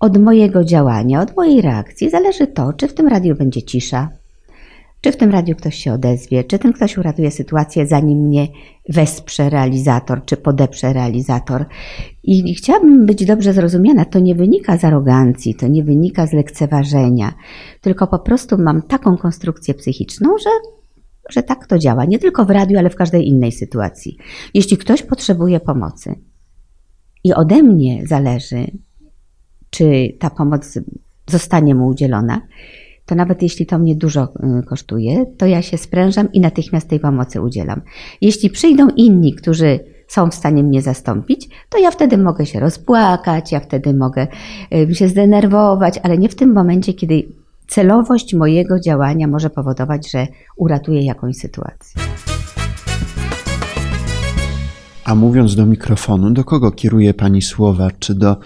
od 0.00 0.18
mojego 0.18 0.64
działania, 0.64 1.20
od 1.20 1.36
mojej 1.36 1.60
reakcji 1.60 2.10
zależy 2.10 2.46
to, 2.46 2.72
czy 2.72 2.88
w 2.88 2.94
tym 2.94 3.08
radiu 3.08 3.36
będzie 3.36 3.62
cisza, 3.62 4.08
czy 5.00 5.12
w 5.12 5.16
tym 5.16 5.30
radiu 5.30 5.56
ktoś 5.56 5.74
się 5.74 5.92
odezwie, 5.92 6.44
czy 6.44 6.58
ten 6.58 6.72
ktoś 6.72 6.98
uratuje 6.98 7.30
sytuację, 7.30 7.86
zanim 7.86 8.18
mnie 8.18 8.48
wesprze 8.88 9.50
realizator, 9.50 10.24
czy 10.24 10.36
podeprze 10.36 10.92
realizator. 10.92 11.64
I 12.22 12.54
chciałabym 12.54 13.06
być 13.06 13.24
dobrze 13.24 13.52
zrozumiana, 13.52 14.04
to 14.04 14.18
nie 14.18 14.34
wynika 14.34 14.76
z 14.76 14.84
arogancji, 14.84 15.54
to 15.54 15.68
nie 15.68 15.84
wynika 15.84 16.26
z 16.26 16.32
lekceważenia, 16.32 17.32
tylko 17.80 18.06
po 18.06 18.18
prostu 18.18 18.58
mam 18.58 18.82
taką 18.82 19.16
konstrukcję 19.16 19.74
psychiczną, 19.74 20.28
że 20.38 20.50
że 21.30 21.42
tak 21.42 21.66
to 21.66 21.78
działa, 21.78 22.04
nie 22.04 22.18
tylko 22.18 22.44
w 22.44 22.50
radiu, 22.50 22.78
ale 22.78 22.90
w 22.90 22.96
każdej 22.96 23.28
innej 23.28 23.52
sytuacji. 23.52 24.16
Jeśli 24.54 24.76
ktoś 24.76 25.02
potrzebuje 25.02 25.60
pomocy 25.60 26.14
i 27.24 27.32
ode 27.34 27.62
mnie 27.62 28.06
zależy, 28.06 28.66
czy 29.70 30.16
ta 30.18 30.30
pomoc 30.30 30.78
zostanie 31.30 31.74
mu 31.74 31.86
udzielona, 31.86 32.40
to 33.06 33.14
nawet 33.14 33.42
jeśli 33.42 33.66
to 33.66 33.78
mnie 33.78 33.96
dużo 33.96 34.28
y, 34.60 34.62
kosztuje, 34.62 35.26
to 35.38 35.46
ja 35.46 35.62
się 35.62 35.78
sprężam 35.78 36.32
i 36.32 36.40
natychmiast 36.40 36.88
tej 36.88 37.00
pomocy 37.00 37.40
udzielam. 37.40 37.80
Jeśli 38.20 38.50
przyjdą 38.50 38.88
inni, 38.88 39.34
którzy 39.34 39.80
są 40.08 40.30
w 40.30 40.34
stanie 40.34 40.62
mnie 40.62 40.82
zastąpić, 40.82 41.48
to 41.68 41.78
ja 41.78 41.90
wtedy 41.90 42.18
mogę 42.18 42.46
się 42.46 42.60
rozpłakać, 42.60 43.52
ja 43.52 43.60
wtedy 43.60 43.94
mogę 43.94 44.26
y, 44.90 44.94
się 44.94 45.08
zdenerwować, 45.08 46.00
ale 46.02 46.18
nie 46.18 46.28
w 46.28 46.34
tym 46.34 46.52
momencie, 46.52 46.94
kiedy 46.94 47.22
celowość 47.72 48.34
mojego 48.34 48.80
działania 48.80 49.26
może 49.26 49.50
powodować, 49.50 50.10
że 50.10 50.26
uratuję 50.56 51.02
jakąś 51.02 51.36
sytuację. 51.36 52.02
A 55.04 55.14
mówiąc 55.14 55.56
do 55.56 55.66
mikrofonu, 55.66 56.30
do 56.30 56.44
kogo 56.44 56.70
kieruje 56.70 57.14
Pani 57.14 57.42
słowa? 57.42 57.88
Czy 57.98 58.14
do 58.14 58.36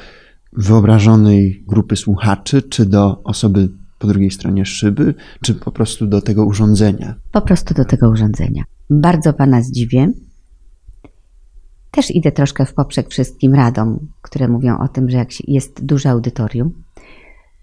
wyobrażonej 0.53 1.65
grupy 1.67 1.97
słuchaczy, 1.97 2.63
czy 2.63 2.87
do 2.87 3.23
osoby 3.25 3.69
po 3.99 4.07
drugiej 4.07 4.31
stronie 4.31 4.65
szyby, 4.65 5.15
czy 5.43 5.55
po 5.55 5.73
prostu 5.73 6.07
do 6.07 6.23
tego 6.23 6.45
urządzenia? 6.45 7.15
Po 7.33 7.41
prostu 7.41 7.75
do 7.75 7.85
tego 7.85 8.11
urządzenia. 8.11 8.65
Bardzo 8.91 9.33
Pana 9.33 9.63
zdziwię. 9.63 10.13
Też 11.91 12.11
idę 12.11 12.33
troszkę 12.33 12.67
w 12.67 12.75
poprzek 12.75 13.09
wszystkim 13.09 13.55
radom, 13.55 13.99
które 14.23 14.49
mówią 14.49 14.79
o 14.79 14.89
tym, 14.89 15.11
że 15.11 15.17
jak 15.17 15.29
jest 15.49 15.85
duże 15.85 16.11
audytorium, 16.11 16.86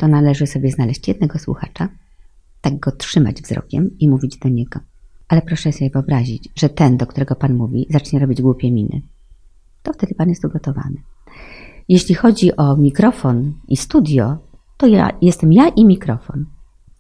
to 0.03 0.07
należy 0.07 0.47
sobie 0.47 0.71
znaleźć 0.71 1.07
jednego 1.07 1.39
słuchacza, 1.39 1.89
tak 2.61 2.79
go 2.79 2.91
trzymać 2.91 3.41
wzrokiem 3.41 3.89
i 3.99 4.09
mówić 4.09 4.37
do 4.37 4.49
niego. 4.49 4.79
Ale 5.27 5.41
proszę 5.41 5.71
sobie 5.71 5.89
wyobrazić, 5.89 6.49
że 6.55 6.69
ten, 6.69 6.97
do 6.97 7.07
którego 7.07 7.35
Pan 7.35 7.53
mówi, 7.53 7.87
zacznie 7.89 8.19
robić 8.19 8.41
głupie 8.41 8.71
miny. 8.71 9.01
To 9.83 9.93
wtedy 9.93 10.15
Pan 10.15 10.29
jest 10.29 10.45
ugotowany. 10.45 10.95
Jeśli 11.89 12.15
chodzi 12.15 12.55
o 12.55 12.77
mikrofon 12.77 13.53
i 13.67 13.77
studio, 13.77 14.37
to 14.77 14.87
ja 14.87 15.09
jestem 15.21 15.53
ja 15.53 15.67
i 15.67 15.85
mikrofon. 15.85 16.45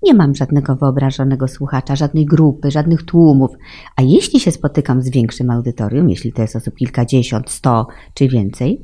Nie 0.03 0.13
mam 0.13 0.35
żadnego 0.35 0.75
wyobrażonego 0.75 1.47
słuchacza, 1.47 1.95
żadnej 1.95 2.25
grupy, 2.25 2.71
żadnych 2.71 3.03
tłumów. 3.05 3.51
A 3.95 4.01
jeśli 4.01 4.39
się 4.39 4.51
spotykam 4.51 5.01
z 5.01 5.09
większym 5.09 5.49
audytorium, 5.49 6.09
jeśli 6.09 6.33
to 6.33 6.41
jest 6.41 6.55
osób 6.55 6.75
kilkadziesiąt, 6.75 7.49
sto 7.49 7.87
czy 8.13 8.27
więcej, 8.27 8.81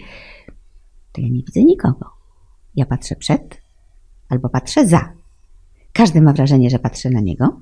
to 1.12 1.22
ja 1.22 1.28
nie 1.28 1.44
widzę 1.44 1.64
nikogo. 1.64 2.06
Ja 2.76 2.86
patrzę 2.86 3.16
przed, 3.16 3.69
albo 4.30 4.50
patrzę 4.50 4.88
za. 4.88 5.14
Każdy 5.94 6.22
ma 6.22 6.34
wrażenie, 6.34 6.70
że 6.70 6.80
patrzę 6.80 7.10
na 7.10 7.22
niego, 7.22 7.62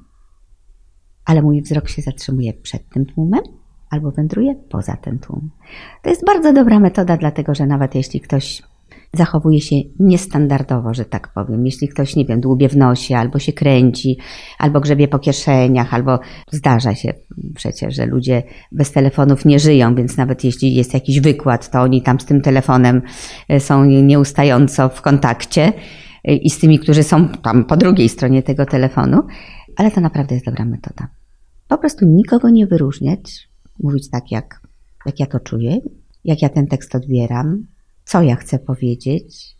ale 1.25 1.41
mój 1.41 1.61
wzrok 1.61 1.89
się 1.89 2.01
zatrzymuje 2.01 2.53
przed 2.53 2.89
tym 2.89 3.05
tłumem 3.05 3.41
albo 3.89 4.11
wędruje 4.11 4.55
poza 4.69 4.97
ten 4.97 5.19
tłum. 5.19 5.49
To 6.03 6.09
jest 6.09 6.25
bardzo 6.25 6.53
dobra 6.53 6.79
metoda, 6.79 7.17
dlatego 7.17 7.55
że 7.55 7.65
nawet 7.65 7.95
jeśli 7.95 8.21
ktoś 8.21 8.63
zachowuje 9.13 9.61
się 9.61 9.75
niestandardowo, 9.99 10.93
że 10.93 11.05
tak 11.05 11.33
powiem. 11.33 11.65
Jeśli 11.65 11.87
ktoś, 11.87 12.15
nie 12.15 12.25
wiem, 12.25 12.41
dłubie 12.41 12.69
w 12.69 12.77
nosie, 12.77 13.17
albo 13.17 13.39
się 13.39 13.53
kręci, 13.53 14.17
albo 14.59 14.79
grzebie 14.79 15.07
po 15.07 15.19
kieszeniach, 15.19 15.93
albo 15.93 16.19
zdarza 16.51 16.95
się 16.95 17.13
przecież, 17.55 17.95
że 17.95 18.05
ludzie 18.05 18.43
bez 18.71 18.91
telefonów 18.91 19.45
nie 19.45 19.59
żyją, 19.59 19.95
więc 19.95 20.17
nawet 20.17 20.43
jeśli 20.43 20.75
jest 20.75 20.93
jakiś 20.93 21.19
wykład, 21.19 21.71
to 21.71 21.81
oni 21.81 22.01
tam 22.01 22.19
z 22.19 22.25
tym 22.25 22.41
telefonem 22.41 23.01
e, 23.49 23.59
są 23.59 23.85
nieustająco 23.85 24.89
w 24.89 25.01
kontakcie 25.01 25.73
i 26.35 26.49
z 26.49 26.59
tymi, 26.59 26.79
którzy 26.79 27.03
są 27.03 27.29
tam 27.29 27.65
po 27.65 27.77
drugiej 27.77 28.09
stronie 28.09 28.43
tego 28.43 28.65
telefonu, 28.65 29.23
ale 29.75 29.91
to 29.91 30.01
naprawdę 30.01 30.35
jest 30.35 30.45
dobra 30.45 30.65
metoda. 30.65 31.07
Po 31.67 31.77
prostu 31.77 32.05
nikogo 32.05 32.49
nie 32.49 32.67
wyróżniać, 32.67 33.49
mówić 33.79 34.09
tak, 34.09 34.31
jak, 34.31 34.61
jak 35.05 35.19
ja 35.19 35.25
to 35.25 35.39
czuję, 35.39 35.77
jak 36.25 36.41
ja 36.41 36.49
ten 36.49 36.67
tekst 36.67 36.95
odbieram, 36.95 37.67
co 38.05 38.21
ja 38.21 38.35
chcę 38.35 38.59
powiedzieć 38.59 39.55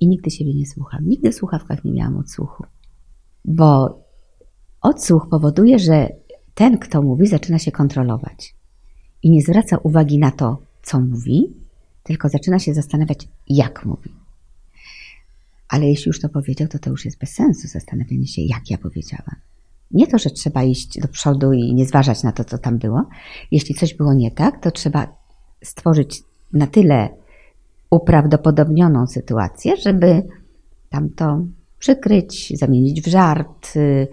i 0.00 0.08
nigdy 0.08 0.30
siebie 0.30 0.54
nie 0.54 0.66
słucham. 0.66 1.08
Nigdy 1.08 1.32
w 1.32 1.34
słuchawkach 1.34 1.84
nie 1.84 1.92
miałam 1.92 2.16
odsłuchu, 2.16 2.64
bo 3.44 4.00
odsłuch 4.82 5.28
powoduje, 5.30 5.78
że 5.78 6.08
ten, 6.54 6.78
kto 6.78 7.02
mówi, 7.02 7.26
zaczyna 7.26 7.58
się 7.58 7.72
kontrolować 7.72 8.54
i 9.22 9.30
nie 9.30 9.42
zwraca 9.42 9.78
uwagi 9.78 10.18
na 10.18 10.30
to, 10.30 10.58
co 10.82 11.00
mówi, 11.00 11.54
tylko 12.02 12.28
zaczyna 12.28 12.58
się 12.58 12.74
zastanawiać, 12.74 13.28
jak 13.48 13.84
mówi. 13.86 14.25
Ale 15.68 15.86
jeśli 15.86 16.08
już 16.08 16.20
to 16.20 16.28
powiedział, 16.28 16.68
to 16.68 16.78
to 16.78 16.90
już 16.90 17.04
jest 17.04 17.18
bez 17.18 17.30
sensu 17.30 17.68
zastanawianie 17.68 18.26
się, 18.26 18.42
jak 18.42 18.70
ja 18.70 18.78
powiedziałam. 18.78 19.36
Nie 19.90 20.06
to, 20.06 20.18
że 20.18 20.30
trzeba 20.30 20.62
iść 20.62 21.00
do 21.00 21.08
przodu 21.08 21.52
i 21.52 21.74
nie 21.74 21.86
zważać 21.86 22.22
na 22.22 22.32
to, 22.32 22.44
co 22.44 22.58
tam 22.58 22.78
było. 22.78 23.08
Jeśli 23.50 23.74
coś 23.74 23.94
było 23.94 24.14
nie 24.14 24.30
tak, 24.30 24.62
to 24.62 24.70
trzeba 24.70 25.16
stworzyć 25.64 26.22
na 26.52 26.66
tyle 26.66 27.08
uprawdopodobnioną 27.90 29.06
sytuację, 29.06 29.76
żeby 29.76 30.22
tamto 30.90 31.44
przykryć, 31.78 32.52
zamienić 32.58 33.02
w 33.02 33.06
żart, 33.06 33.76
y, 33.76 34.08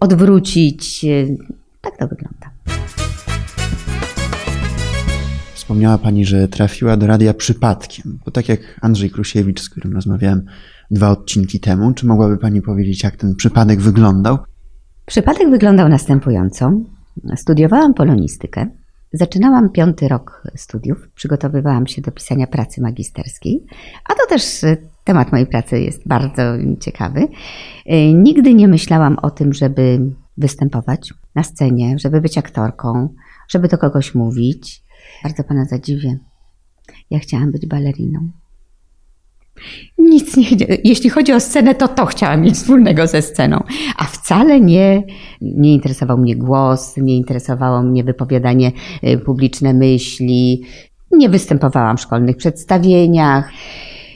odwrócić. 0.00 1.04
Y, 1.04 1.36
tak 1.80 1.96
to 1.96 2.08
wygląda. 2.08 2.50
Wspomniała 5.54 5.98
Pani, 5.98 6.24
że 6.24 6.48
trafiła 6.48 6.96
do 6.96 7.06
radia 7.06 7.34
przypadkiem, 7.34 8.18
bo 8.24 8.30
tak 8.30 8.48
jak 8.48 8.60
Andrzej 8.80 9.10
Krusiewicz, 9.10 9.60
z 9.60 9.70
którym 9.70 9.92
rozmawiałem 9.92 10.46
dwa 10.90 11.10
odcinki 11.10 11.60
temu, 11.60 11.92
czy 11.92 12.06
mogłaby 12.06 12.38
Pani 12.38 12.62
powiedzieć, 12.62 13.04
jak 13.04 13.16
ten 13.16 13.34
przypadek 13.34 13.80
wyglądał? 13.80 14.38
Przypadek 15.06 15.50
wyglądał 15.50 15.88
następująco. 15.88 16.72
Studiowałam 17.36 17.94
polonistykę. 17.94 18.66
Zaczynałam 19.12 19.70
piąty 19.70 20.08
rok 20.08 20.42
studiów, 20.56 21.08
przygotowywałam 21.14 21.86
się 21.86 22.02
do 22.02 22.10
pisania 22.12 22.46
pracy 22.46 22.80
magisterskiej, 22.80 23.66
a 24.04 24.14
to 24.14 24.26
też 24.28 24.64
y, 24.64 24.76
temat 25.04 25.32
mojej 25.32 25.46
pracy 25.46 25.80
jest 25.80 26.08
bardzo 26.08 26.42
ciekawy. 26.80 27.20
Y, 27.20 28.12
nigdy 28.14 28.54
nie 28.54 28.68
myślałam 28.68 29.16
o 29.22 29.30
tym, 29.30 29.52
żeby 29.52 30.00
występować 30.36 31.14
na 31.34 31.42
scenie, 31.42 31.98
żeby 31.98 32.20
być 32.20 32.38
aktorką, 32.38 33.14
żeby 33.48 33.68
do 33.68 33.78
kogoś 33.78 34.14
mówić. 34.14 34.82
Bardzo 35.22 35.44
pana 35.44 35.64
zadziwię. 35.64 36.18
Ja 37.10 37.18
chciałam 37.18 37.52
być 37.52 37.66
baleriną. 37.66 38.30
Nic 39.98 40.36
nie, 40.36 40.46
jeśli 40.84 41.10
chodzi 41.10 41.32
o 41.32 41.40
scenę, 41.40 41.74
to 41.74 41.88
to 41.88 42.06
chciałam 42.06 42.40
mieć 42.40 42.54
wspólnego 42.54 43.06
ze 43.06 43.22
sceną, 43.22 43.64
a 43.96 44.04
wcale 44.04 44.60
nie, 44.60 45.02
nie 45.40 45.74
interesował 45.74 46.18
mnie 46.18 46.36
głos, 46.36 46.96
nie 46.96 47.16
interesowało 47.16 47.82
mnie 47.82 48.04
wypowiadanie 48.04 48.72
y, 49.04 49.18
publiczne 49.18 49.74
myśli, 49.74 50.62
nie 51.10 51.28
występowałam 51.28 51.96
w 51.96 52.00
szkolnych 52.00 52.36
przedstawieniach. 52.36 53.50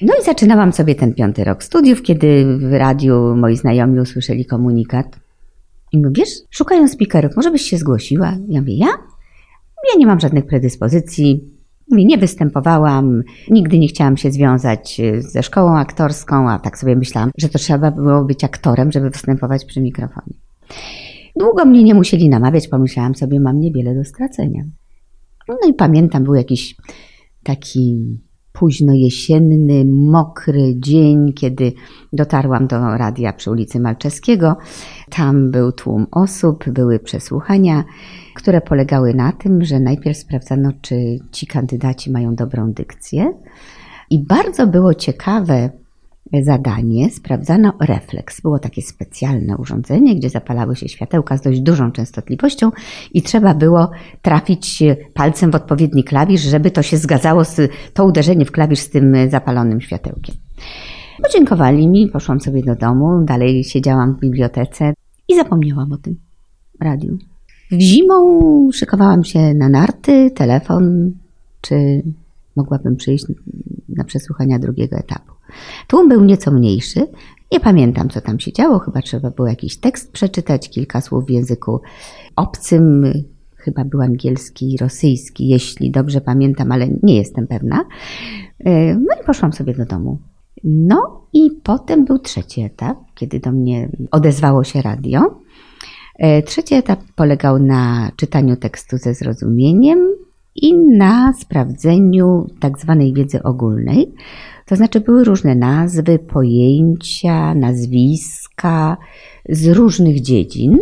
No 0.03 0.15
i 0.21 0.25
zaczynałam 0.25 0.73
sobie 0.73 0.95
ten 0.95 1.15
piąty 1.15 1.45
rok 1.45 1.65
studiów, 1.65 2.03
kiedy 2.03 2.59
w 2.59 2.73
radiu 2.73 3.37
moi 3.37 3.57
znajomi 3.57 4.01
usłyszeli 4.01 4.47
komunikat. 4.47 5.21
I 5.93 5.99
mówię, 5.99 6.11
wiesz, 6.17 6.29
szukają 6.51 6.89
speakerów, 6.89 7.37
może 7.37 7.51
byś 7.51 7.63
się 7.63 7.79
zgłosiła? 7.79 8.37
Ja 8.49 8.61
mówię, 8.61 8.77
ja? 8.77 8.87
Ja 9.93 9.99
nie 9.99 10.07
mam 10.07 10.21
żadnych 10.21 10.47
predyspozycji, 10.47 11.52
nie 11.93 12.19
występowałam, 12.19 13.23
nigdy 13.51 13.79
nie 13.79 13.89
chciałam 13.89 14.17
się 14.17 14.31
związać 14.31 15.01
e, 15.01 15.23
ze 15.23 15.43
szkołą 15.43 15.79
aktorską, 15.79 16.51
a 16.51 16.59
tak 16.59 16.79
sobie 16.79 16.97
myślałam, 16.97 17.31
że 17.39 17.49
to 17.49 17.59
trzeba 17.59 17.91
było 17.91 18.25
być 18.25 18.45
aktorem, 18.45 18.93
żeby 18.93 19.11
występować 19.11 19.65
przy 19.65 19.81
mikrofonie. 19.81 20.37
Długo 21.37 21.65
mnie 21.65 21.83
nie 21.83 21.95
musieli 21.95 22.29
namawiać, 22.29 22.69
pomyślałam 22.69 23.15
sobie, 23.15 23.41
mam 23.41 23.61
niewiele 23.61 23.95
do 23.95 24.05
stracenia. 24.05 24.65
No 25.49 25.59
i 25.69 25.75
pamiętam, 25.75 26.25
był 26.25 26.35
jakiś 26.35 26.77
taki 27.43 28.19
późno 28.53 28.93
jesienny, 28.95 29.85
mokry 29.85 30.75
dzień, 30.77 31.33
kiedy 31.33 31.73
dotarłam 32.13 32.67
do 32.67 32.97
radia 32.97 33.33
przy 33.33 33.51
ulicy 33.51 33.81
Malczeskiego. 33.81 34.57
Tam 35.11 35.51
był 35.51 35.73
tłum 35.73 36.07
osób, 36.11 36.71
były 36.71 36.99
przesłuchania, 36.99 37.85
które 38.35 38.61
polegały 38.61 39.15
na 39.15 39.33
tym, 39.33 39.65
że 39.65 39.81
najpierw 39.81 40.19
sprawdzano, 40.19 40.71
czy 40.81 41.19
ci 41.33 41.47
kandydaci 41.47 42.11
mają 42.11 42.35
dobrą 42.35 42.73
dykcję. 42.73 43.33
I 44.11 44.25
bardzo 44.25 44.67
było 44.67 44.95
ciekawe 44.95 45.71
zadanie, 46.41 47.11
sprawdzano 47.11 47.73
refleks. 47.81 48.41
Było 48.41 48.59
takie 48.59 48.83
specjalne 48.83 49.57
urządzenie, 49.57 50.17
gdzie 50.17 50.31
zapalały 50.31 50.77
się 50.77 50.89
światełka 50.89 51.37
z 51.37 51.41
dość 51.41 51.61
dużą 51.61 51.93
częstotliwością 51.93 52.71
i 53.15 53.23
trzeba 53.23 53.55
było 53.55 53.91
trafić 54.23 54.83
palcem 55.15 55.51
w 55.51 55.55
odpowiedni 55.55 56.05
klawisz, 56.05 56.41
żeby 56.41 56.71
to 56.71 56.83
się 56.83 56.97
zgadzało 56.97 57.45
z 57.45 57.71
to 57.95 58.05
uderzenie 58.05 58.45
w 58.45 58.53
klawisz 58.53 58.81
z 58.81 58.91
tym 58.91 59.17
zapalonym 59.31 59.81
światełkiem. 59.81 60.35
Podziękowali 61.23 61.89
mi, 61.89 62.09
poszłam 62.09 62.41
sobie 62.41 62.63
do 62.63 62.75
domu, 62.75 63.25
dalej 63.25 63.65
siedziałam 63.65 64.15
w 64.15 64.21
bibliotece 64.21 64.95
i 65.29 65.37
zapomniałam 65.37 65.93
o 65.93 65.97
tym 65.97 66.17
radiu. 66.81 67.19
W 67.71 67.81
zimą 67.81 68.69
szykowałam 68.73 69.25
się 69.25 69.55
na 69.55 69.69
narty, 69.69 70.31
telefon, 70.31 71.13
czy 71.61 72.03
mogłabym 72.57 72.97
przyjść 72.97 73.25
na 73.89 74.05
przesłuchania 74.05 74.59
drugiego 74.59 74.97
etapu. 74.97 75.32
Tłum 75.87 76.09
był 76.09 76.25
nieco 76.25 76.51
mniejszy. 76.51 77.07
Nie 77.53 77.61
pamiętam, 77.61 78.09
co 78.09 78.21
tam 78.21 78.41
się 78.41 78.53
działo. 78.53 78.79
Chyba 78.79 79.03
trzeba 79.03 79.31
było 79.31 79.49
jakiś 79.49 79.77
tekst 79.77 80.13
przeczytać, 80.13 80.71
kilka 80.71 81.01
słów 81.01 81.27
w 81.27 81.31
języku 81.31 81.81
obcym. 82.37 83.13
Chyba 83.57 83.85
był 83.85 84.01
angielski 84.01 84.75
i 84.75 84.77
rosyjski, 84.77 85.49
jeśli 85.49 85.91
dobrze 85.91 86.21
pamiętam, 86.21 86.73
ale 86.73 86.89
nie 87.03 87.17
jestem 87.17 87.47
pewna. 87.47 87.85
E, 88.65 88.95
no 88.95 89.15
i 89.23 89.27
poszłam 89.27 89.53
sobie 89.53 89.75
do 89.75 89.85
domu. 89.85 90.19
No 90.65 91.27
i 91.33 91.51
potem 91.63 92.05
był 92.05 92.19
trzeci 92.19 92.61
etap, 92.61 92.99
kiedy 93.15 93.41
do 93.41 93.53
mnie 93.53 93.89
odezwało 94.11 94.65
się 94.65 94.83
radio. 94.83 95.41
E, 96.19 96.43
trzeci 96.43 96.75
etap 96.75 97.01
polegał 97.17 97.59
na 97.59 98.11
czytaniu 98.17 98.57
tekstu 98.57 98.99
ze 98.99 99.15
zrozumieniem 99.15 99.99
i 100.55 100.75
na 100.79 101.33
sprawdzeniu 101.33 102.47
tak 102.61 102.79
zwanej 102.79 103.13
wiedzy 103.13 103.43
ogólnej. 103.43 104.13
To 104.73 104.77
znaczy 104.77 105.01
były 105.01 105.25
różne 105.25 105.55
nazwy, 105.55 106.19
pojęcia, 106.19 107.55
nazwiska 107.55 108.97
z 109.49 109.67
różnych 109.67 110.21
dziedzin 110.21 110.79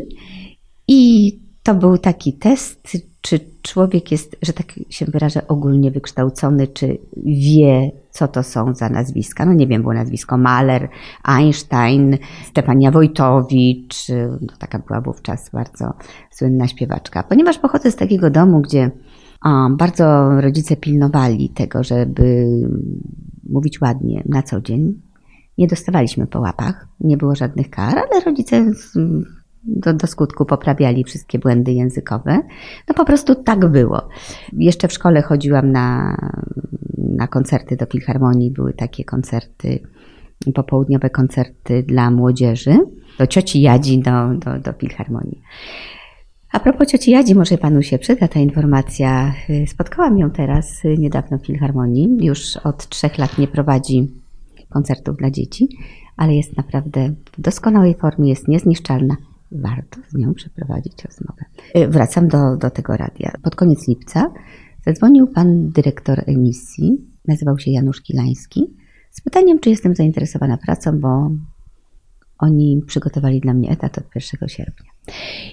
i 0.89 1.33
to 1.63 1.75
był 1.75 1.99
taki 1.99 2.33
test, 2.33 2.99
czy 3.21 3.41
człowiek 3.63 4.13
jest, 4.13 4.37
że 4.43 4.53
tak 4.53 4.67
się 4.91 5.07
wyrażę, 5.07 5.49
ogólnie 5.49 5.91
wykształcony, 5.91 6.67
czy 6.67 6.99
wie, 7.27 7.91
co 8.11 8.29
to 8.29 8.43
są 8.43 8.75
za 8.75 8.89
nazwiska. 8.89 9.47
No 9.47 9.53
nie 9.53 9.67
wiem, 9.67 9.83
było 9.83 9.95
nazwisko 9.95 10.37
Mahler, 10.37 10.89
Einstein, 11.25 12.19
Stefania 12.47 12.91
Wojtowicz, 12.91 14.09
no 14.41 14.53
taka 14.59 14.79
była 14.79 15.01
wówczas 15.01 15.51
bardzo 15.53 15.93
słynna 16.31 16.69
śpiewaczka. 16.69 17.23
Ponieważ 17.23 17.59
pochodzę 17.59 17.91
z 17.91 17.97
takiego 17.97 18.31
domu, 18.31 18.61
gdzie 18.61 18.91
bardzo 19.71 20.41
rodzice 20.41 20.77
pilnowali 20.77 21.49
tego, 21.49 21.85
żeby 21.85 22.47
mówić 23.51 23.81
ładnie 23.81 24.23
na 24.27 24.43
co 24.43 24.61
dzień. 24.61 25.01
Nie 25.59 25.67
dostawaliśmy 25.67 26.27
po 26.27 26.41
łapach, 26.41 26.89
nie 27.01 27.17
było 27.17 27.35
żadnych 27.35 27.71
kar, 27.71 27.99
ale 27.99 28.21
rodzice 28.27 28.73
do, 29.65 29.95
do 29.95 30.07
skutku 30.07 30.45
poprawiali 30.45 31.05
wszystkie 31.05 31.39
błędy 31.39 31.73
językowe. 31.73 32.43
No 32.89 32.95
po 32.95 33.05
prostu 33.05 33.35
tak 33.35 33.71
było. 33.71 34.09
Jeszcze 34.53 34.89
w 34.89 34.93
szkole 34.93 35.23
chodziłam 35.23 35.73
na, 35.73 36.17
na 36.99 37.27
koncerty 37.27 37.77
do 37.77 37.87
filharmonii, 37.87 38.51
były 38.51 38.73
takie 38.73 39.05
koncerty, 39.05 39.81
popołudniowe 40.55 41.11
koncerty 41.11 41.83
dla 41.83 42.11
młodzieży, 42.11 42.79
do 43.19 43.27
cioci 43.27 43.61
Jadzi 43.61 43.99
do, 43.99 44.11
do, 44.35 44.59
do 44.59 44.73
filharmonii. 44.73 45.43
A 46.53 46.61
propos 46.61 46.89
cioci 46.89 47.11
Jadzi, 47.11 47.35
może 47.35 47.59
panu 47.59 47.83
się 47.83 47.99
przyda 47.99 48.29
ta 48.29 48.41
informacja. 48.41 49.35
Spotkałam 49.67 50.19
ją 50.19 50.31
teraz 50.31 50.83
niedawno 50.99 51.39
w 51.39 51.47
Filharmonii. 51.47 52.17
Już 52.21 52.57
od 52.57 52.89
trzech 52.89 53.19
lat 53.19 53.39
nie 53.39 53.49
prowadzi 53.49 54.09
koncertów 54.69 55.17
dla 55.17 55.31
dzieci, 55.31 55.69
ale 56.17 56.35
jest 56.35 56.57
naprawdę 56.57 57.15
w 57.33 57.41
doskonałej 57.41 57.95
formie, 57.95 58.29
jest 58.29 58.49
niezniszczalna. 58.49 59.17
Warto 59.53 60.01
z 60.09 60.15
nią 60.15 60.35
przeprowadzić 60.35 61.05
rozmowę. 61.05 61.45
Y, 61.77 61.89
wracam 61.89 62.29
do, 62.29 62.57
do 62.57 62.71
tego 62.71 62.97
radia. 62.97 63.33
Pod 63.43 63.57
koniec 63.57 63.89
lipca 63.89 64.33
zadzwonił 64.87 65.27
pan 65.27 65.71
dyrektor 65.71 66.23
emisji, 66.27 66.97
nazywał 67.29 67.59
się 67.59 67.71
Janusz 67.71 68.01
Kilański, 68.01 68.75
z 69.11 69.21
pytaniem, 69.21 69.59
czy 69.59 69.71
jestem 69.71 69.95
zainteresowana 69.95 70.57
pracą, 70.57 71.01
bo 71.01 71.31
oni 72.39 72.83
przygotowali 72.87 73.41
dla 73.41 73.55
mnie 73.55 73.71
etat 73.71 73.99
od 73.99 74.05
1 74.15 74.49
sierpnia. 74.49 74.90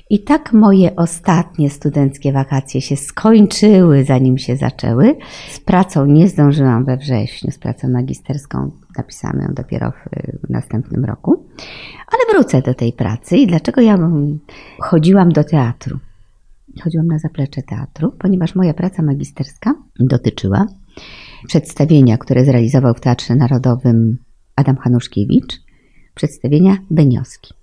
I 0.09 0.23
tak 0.23 0.53
moje 0.53 0.95
ostatnie 0.95 1.69
studenckie 1.69 2.33
wakacje 2.33 2.81
się 2.81 2.95
skończyły, 2.95 4.03
zanim 4.03 4.37
się 4.37 4.57
zaczęły. 4.57 5.15
Z 5.49 5.59
pracą 5.59 6.05
nie 6.05 6.27
zdążyłam 6.27 6.85
we 6.85 6.97
wrześniu, 6.97 7.51
z 7.51 7.57
pracą 7.57 7.89
magisterską 7.89 8.71
napisałam 8.97 9.41
ją 9.41 9.53
dopiero 9.53 9.91
w 10.43 10.49
następnym 10.49 11.05
roku. 11.05 11.45
Ale 12.07 12.33
wrócę 12.33 12.61
do 12.61 12.73
tej 12.73 12.93
pracy 12.93 13.37
i 13.37 13.47
dlaczego 13.47 13.81
ja 13.81 13.97
chodziłam 14.79 15.31
do 15.31 15.43
teatru? 15.43 15.99
Chodziłam 16.83 17.07
na 17.07 17.19
zaplecze 17.19 17.61
teatru, 17.61 18.11
ponieważ 18.19 18.55
moja 18.55 18.73
praca 18.73 19.03
magisterska 19.03 19.73
dotyczyła 19.99 20.65
przedstawienia, 21.47 22.17
które 22.17 22.45
zrealizował 22.45 22.93
w 22.93 23.01
Teatrze 23.01 23.35
Narodowym 23.35 24.17
Adam 24.55 24.77
Hanuszkiewicz, 24.77 25.61
przedstawienia 26.15 26.77
Benioski. 26.91 27.56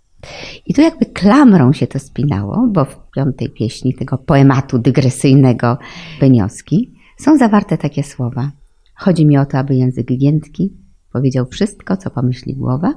I 0.67 0.75
tu 0.75 0.81
jakby 0.81 1.07
klamrą 1.07 1.73
się 1.73 1.87
to 1.87 1.99
spinało, 1.99 2.67
bo 2.73 2.85
w 2.85 3.11
piątej 3.15 3.51
pieśni 3.51 3.95
tego 3.95 4.19
poematu 4.19 4.79
dygresyjnego 4.79 5.79
Benioski 6.21 6.91
są 7.17 7.39
zawarte 7.39 7.79
takie 7.79 8.03
słowa. 8.03 8.51
Chodzi 8.95 9.27
mi 9.27 9.39
o 9.39 9.47
to, 9.47 9.59
aby 9.59 9.75
język 9.75 10.07
giętki 10.07 10.73
powiedział 11.13 11.47
wszystko, 11.47 11.97
co 11.97 12.11
pomyśli 12.11 12.55
głowa, 12.55 12.95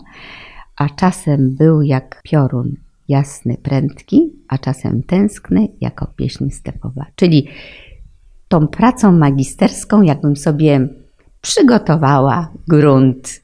a 0.75 0.89
czasem 0.89 1.55
był 1.55 1.81
jak 1.81 2.21
piorun 2.23 2.75
jasny, 3.07 3.57
prędki, 3.63 4.33
a 4.47 4.57
czasem 4.57 5.03
tęskny 5.03 5.67
jako 5.81 6.07
pieśń 6.15 6.49
stepowa. 6.49 7.05
Czyli 7.15 7.47
tą 8.47 8.67
pracą 8.67 9.11
magisterską 9.11 10.01
jakbym 10.01 10.35
sobie 10.35 10.89
przygotowała 11.41 12.51
grunt 12.67 13.43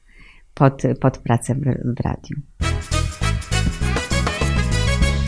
pod, 0.54 0.82
pod 1.00 1.18
pracę 1.18 1.54
w, 1.54 1.94
w 1.96 2.00
radiu. 2.00 2.36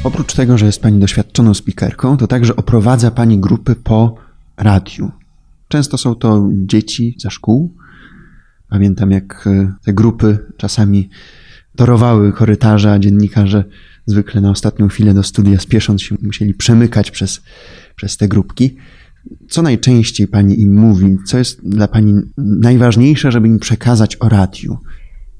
Oprócz 0.06 0.34
tego, 0.34 0.58
że 0.58 0.66
jest 0.66 0.82
Pani 0.82 1.00
doświadczoną 1.00 1.54
speakerką, 1.54 2.16
to 2.16 2.26
także 2.26 2.56
oprowadza 2.56 3.10
Pani 3.10 3.38
grupy 3.38 3.74
po 3.74 4.14
radiu. 4.56 5.10
Często 5.68 5.98
są 5.98 6.14
to 6.14 6.48
dzieci 6.52 7.16
ze 7.18 7.30
szkół. 7.30 7.74
Pamiętam, 8.68 9.10
jak 9.10 9.46
e, 9.46 9.72
te 9.84 9.92
grupy 9.92 10.38
czasami 10.56 11.08
torowały 11.76 12.32
korytarze, 12.32 12.92
a 12.92 12.98
dziennikarze 12.98 13.64
zwykle 14.06 14.40
na 14.40 14.50
ostatnią 14.50 14.88
chwilę 14.88 15.14
do 15.14 15.22
studia 15.22 15.58
spiesząc 15.58 16.02
się 16.02 16.16
musieli 16.22 16.54
przemykać 16.54 17.10
przez, 17.10 17.42
przez 17.96 18.16
te 18.16 18.28
grupki. 18.28 18.76
Co 19.48 19.62
najczęściej 19.62 20.28
Pani 20.28 20.60
im 20.60 20.80
mówi? 20.80 21.16
Co 21.26 21.38
jest 21.38 21.68
dla 21.68 21.88
Pani 21.88 22.14
najważniejsze, 22.38 23.32
żeby 23.32 23.48
im 23.48 23.58
przekazać 23.58 24.16
o 24.20 24.28
radiu? 24.28 24.78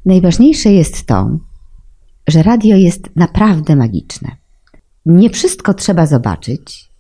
Najważniejsze 0.07 0.72
jest 0.72 1.07
to, 1.07 1.38
że 2.29 2.42
radio 2.42 2.76
jest 2.76 3.16
naprawdę 3.16 3.76
magiczne. 3.76 4.45
Nie 5.07 5.31
wszystko 5.31 5.75
trzeba 5.75 6.07
zobaczyć, 6.07 6.90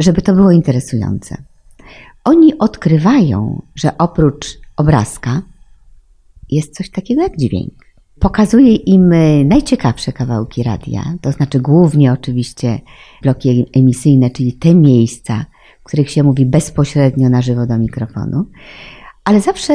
żeby 0.00 0.22
to 0.22 0.34
było 0.34 0.50
interesujące. 0.50 1.44
Oni 2.24 2.58
odkrywają, 2.58 3.62
że 3.74 3.98
oprócz 3.98 4.46
obrazka 4.76 5.42
jest 6.50 6.74
coś 6.74 6.90
takiego 6.90 7.22
jak 7.22 7.36
dźwięk. 7.36 7.72
Pokazuje 8.20 8.74
im 8.74 9.14
najciekawsze 9.48 10.12
kawałki 10.12 10.62
radia, 10.62 11.14
to 11.20 11.32
znaczy 11.32 11.60
głównie 11.60 12.12
oczywiście 12.12 12.80
bloki 13.22 13.66
emisyjne, 13.76 14.30
czyli 14.30 14.52
te 14.52 14.74
miejsca, 14.74 15.44
w 15.80 15.84
których 15.84 16.10
się 16.10 16.22
mówi 16.22 16.46
bezpośrednio 16.46 17.28
na 17.28 17.42
żywo 17.42 17.66
do 17.66 17.78
mikrofonu, 17.78 18.44
ale 19.24 19.40
zawsze 19.40 19.74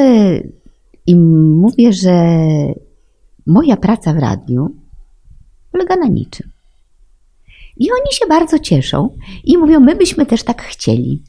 im 1.06 1.52
mówię, 1.58 1.92
że 1.92 2.36
moja 3.46 3.76
praca 3.76 4.12
w 4.12 4.18
radiu 4.18 4.74
polega 5.72 5.96
na 5.96 6.06
niczym. 6.06 6.49
I 7.80 7.88
oni 7.90 8.12
się 8.12 8.26
bardzo 8.26 8.58
cieszą 8.58 9.16
i 9.44 9.58
mówią, 9.58 9.80
my 9.80 9.96
byśmy 9.96 10.26
też 10.26 10.42
tak 10.42 10.62
chcieli. 10.62 11.22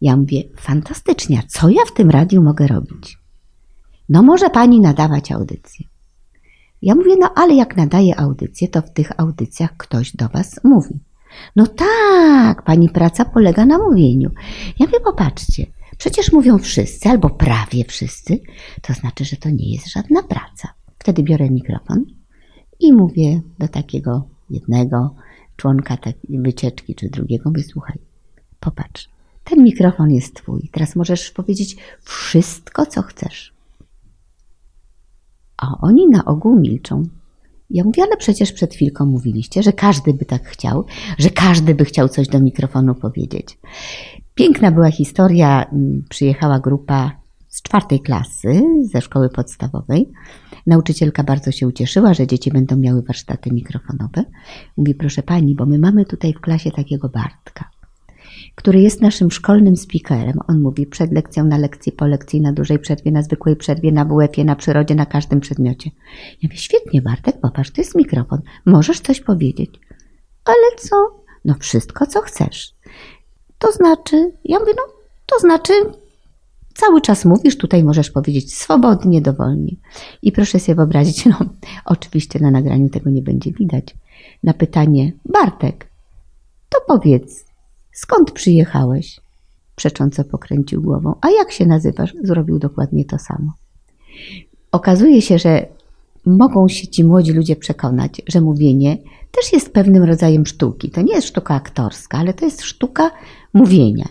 Ja 0.00 0.16
mówię, 0.16 0.42
fantastycznie, 0.56 1.42
co 1.48 1.68
ja 1.68 1.84
w 1.86 1.94
tym 1.94 2.10
radiu 2.10 2.42
mogę 2.42 2.66
robić? 2.66 3.18
No 4.08 4.22
może 4.22 4.50
pani 4.50 4.80
nadawać 4.80 5.32
audycję. 5.32 5.86
Ja 6.82 6.94
mówię, 6.94 7.16
no 7.20 7.30
ale 7.34 7.54
jak 7.54 7.76
nadaje 7.76 8.20
audycję, 8.20 8.68
to 8.68 8.82
w 8.82 8.92
tych 8.92 9.20
audycjach 9.20 9.76
ktoś 9.76 10.16
do 10.16 10.28
was 10.28 10.60
mówi. 10.64 10.94
No 11.56 11.66
tak, 11.66 12.62
pani 12.62 12.88
praca 12.88 13.24
polega 13.24 13.66
na 13.66 13.78
mówieniu. 13.78 14.30
Ja 14.78 14.86
mówię, 14.86 15.00
popatrzcie, 15.04 15.66
przecież 15.98 16.32
mówią 16.32 16.58
wszyscy, 16.58 17.08
albo 17.08 17.30
prawie 17.30 17.84
wszyscy, 17.84 18.40
to 18.82 18.92
znaczy, 18.92 19.24
że 19.24 19.36
to 19.36 19.50
nie 19.50 19.72
jest 19.72 19.88
żadna 19.92 20.22
praca. 20.22 20.68
Wtedy 20.98 21.22
biorę 21.22 21.50
mikrofon 21.50 22.04
i 22.80 22.92
mówię 22.92 23.40
do 23.58 23.68
takiego 23.68 24.28
jednego 24.50 25.14
członka 25.56 25.96
takiej 25.96 26.40
wycieczki 26.40 26.94
czy 26.94 27.08
drugiego, 27.08 27.50
mówię, 27.50 27.62
słuchaj, 27.62 27.98
popatrz, 28.60 29.08
ten 29.44 29.64
mikrofon 29.64 30.10
jest 30.10 30.34
twój. 30.34 30.70
Teraz 30.72 30.96
możesz 30.96 31.30
powiedzieć 31.30 31.76
wszystko, 32.02 32.86
co 32.86 33.02
chcesz. 33.02 33.54
A 35.56 35.66
oni 35.80 36.08
na 36.08 36.24
ogół 36.24 36.60
milczą. 36.60 37.02
Ja 37.70 37.84
mówię, 37.84 38.02
ale 38.02 38.16
przecież 38.16 38.52
przed 38.52 38.74
chwilką 38.74 39.06
mówiliście, 39.06 39.62
że 39.62 39.72
każdy 39.72 40.14
by 40.14 40.24
tak 40.24 40.48
chciał, 40.48 40.84
że 41.18 41.30
każdy 41.30 41.74
by 41.74 41.84
chciał 41.84 42.08
coś 42.08 42.28
do 42.28 42.40
mikrofonu 42.40 42.94
powiedzieć. 42.94 43.58
Piękna 44.34 44.70
była 44.70 44.90
historia. 44.90 45.70
Przyjechała 46.08 46.60
grupa 46.60 47.25
z 47.48 47.62
czwartej 47.62 48.00
klasy 48.00 48.62
ze 48.92 49.00
szkoły 49.00 49.28
podstawowej. 49.28 50.12
Nauczycielka 50.66 51.24
bardzo 51.24 51.52
się 51.52 51.66
ucieszyła, 51.66 52.14
że 52.14 52.26
dzieci 52.26 52.50
będą 52.50 52.76
miały 52.76 53.02
warsztaty 53.02 53.50
mikrofonowe. 53.52 54.24
Mówi, 54.76 54.94
proszę 54.94 55.22
pani, 55.22 55.54
bo 55.54 55.66
my 55.66 55.78
mamy 55.78 56.04
tutaj 56.04 56.32
w 56.32 56.40
klasie 56.40 56.70
takiego 56.70 57.08
Bartka 57.08 57.70
który 58.54 58.80
jest 58.80 59.00
naszym 59.00 59.30
szkolnym 59.30 59.76
speakerem. 59.76 60.38
On 60.48 60.60
mówi 60.60 60.86
przed 60.86 61.12
lekcją, 61.12 61.44
na 61.44 61.58
lekcji, 61.58 61.92
po 61.92 62.06
lekcji, 62.06 62.40
na 62.40 62.52
dużej 62.52 62.78
przerwie, 62.78 63.12
na 63.12 63.22
zwykłej 63.22 63.56
przerwie, 63.56 63.92
na 63.92 64.04
WF-ie, 64.04 64.44
na 64.44 64.56
przyrodzie, 64.56 64.94
na 64.94 65.06
każdym 65.06 65.40
przedmiocie. 65.40 65.90
Ja 66.42 66.48
mówię, 66.48 66.56
świetnie 66.56 67.02
Bartek, 67.02 67.40
popatrz, 67.40 67.70
to 67.70 67.80
jest 67.80 67.94
mikrofon, 67.94 68.40
możesz 68.66 69.00
coś 69.00 69.20
powiedzieć. 69.20 69.80
Ale 70.44 70.76
co? 70.78 70.96
No 71.44 71.54
wszystko, 71.60 72.06
co 72.06 72.20
chcesz. 72.20 72.74
To 73.58 73.72
znaczy, 73.72 74.32
ja 74.44 74.58
mówię, 74.58 74.72
no 74.76 74.82
to 75.26 75.38
znaczy 75.38 75.72
cały 76.76 77.00
czas 77.00 77.24
mówisz, 77.24 77.56
tutaj 77.56 77.84
możesz 77.84 78.10
powiedzieć 78.10 78.54
swobodnie, 78.54 79.20
dowolnie. 79.20 79.76
I 80.22 80.32
proszę 80.32 80.58
sobie 80.58 80.76
wyobrazić, 80.76 81.26
no 81.26 81.38
oczywiście 81.84 82.40
na 82.40 82.50
nagraniu 82.50 82.88
tego 82.88 83.10
nie 83.10 83.22
będzie 83.22 83.52
widać, 83.52 83.94
na 84.42 84.54
pytanie, 84.54 85.12
Bartek, 85.24 85.90
to 86.68 86.78
powiedz, 86.86 87.46
Skąd 87.96 88.30
przyjechałeś? 88.30 89.20
Przecząco 89.76 90.24
pokręcił 90.24 90.82
głową. 90.82 91.14
A 91.20 91.30
jak 91.30 91.52
się 91.52 91.66
nazywasz? 91.66 92.14
Zrobił 92.22 92.58
dokładnie 92.58 93.04
to 93.04 93.18
samo. 93.18 93.52
Okazuje 94.72 95.22
się, 95.22 95.38
że 95.38 95.66
mogą 96.26 96.68
się 96.68 96.88
ci 96.88 97.04
młodzi 97.04 97.32
ludzie 97.32 97.56
przekonać, 97.56 98.22
że 98.28 98.40
mówienie 98.40 98.98
też 99.30 99.52
jest 99.52 99.72
pewnym 99.72 100.04
rodzajem 100.04 100.46
sztuki. 100.46 100.90
To 100.90 101.02
nie 101.02 101.14
jest 101.14 101.28
sztuka 101.28 101.54
aktorska, 101.54 102.18
ale 102.18 102.34
to 102.34 102.44
jest 102.44 102.62
sztuka 102.62 103.10
mówienia. 103.54 104.08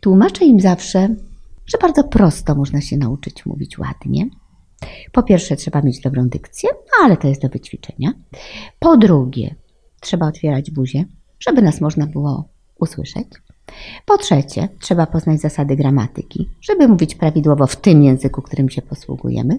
Tłumaczę 0.00 0.44
im 0.44 0.60
zawsze, 0.60 1.14
że 1.66 1.78
bardzo 1.78 2.04
prosto 2.04 2.54
można 2.54 2.80
się 2.80 2.96
nauczyć 2.96 3.46
mówić 3.46 3.78
ładnie. 3.78 4.28
Po 5.12 5.22
pierwsze, 5.22 5.56
trzeba 5.56 5.82
mieć 5.82 6.00
dobrą 6.00 6.28
dykcję, 6.28 6.70
no 6.72 7.04
ale 7.04 7.16
to 7.16 7.28
jest 7.28 7.42
do 7.42 7.48
wyćwiczenia. 7.48 8.12
Po 8.78 8.96
drugie, 8.96 9.54
trzeba 10.00 10.26
otwierać 10.28 10.70
buzię, 10.70 11.04
żeby 11.40 11.62
nas 11.62 11.80
można 11.80 12.06
było 12.06 12.48
usłyszeć. 12.80 13.26
Po 14.06 14.18
trzecie, 14.18 14.68
trzeba 14.80 15.06
poznać 15.06 15.40
zasady 15.40 15.76
gramatyki, 15.76 16.48
żeby 16.62 16.88
mówić 16.88 17.14
prawidłowo 17.14 17.66
w 17.66 17.76
tym 17.76 18.02
języku, 18.02 18.42
którym 18.42 18.70
się 18.70 18.82
posługujemy. 18.82 19.58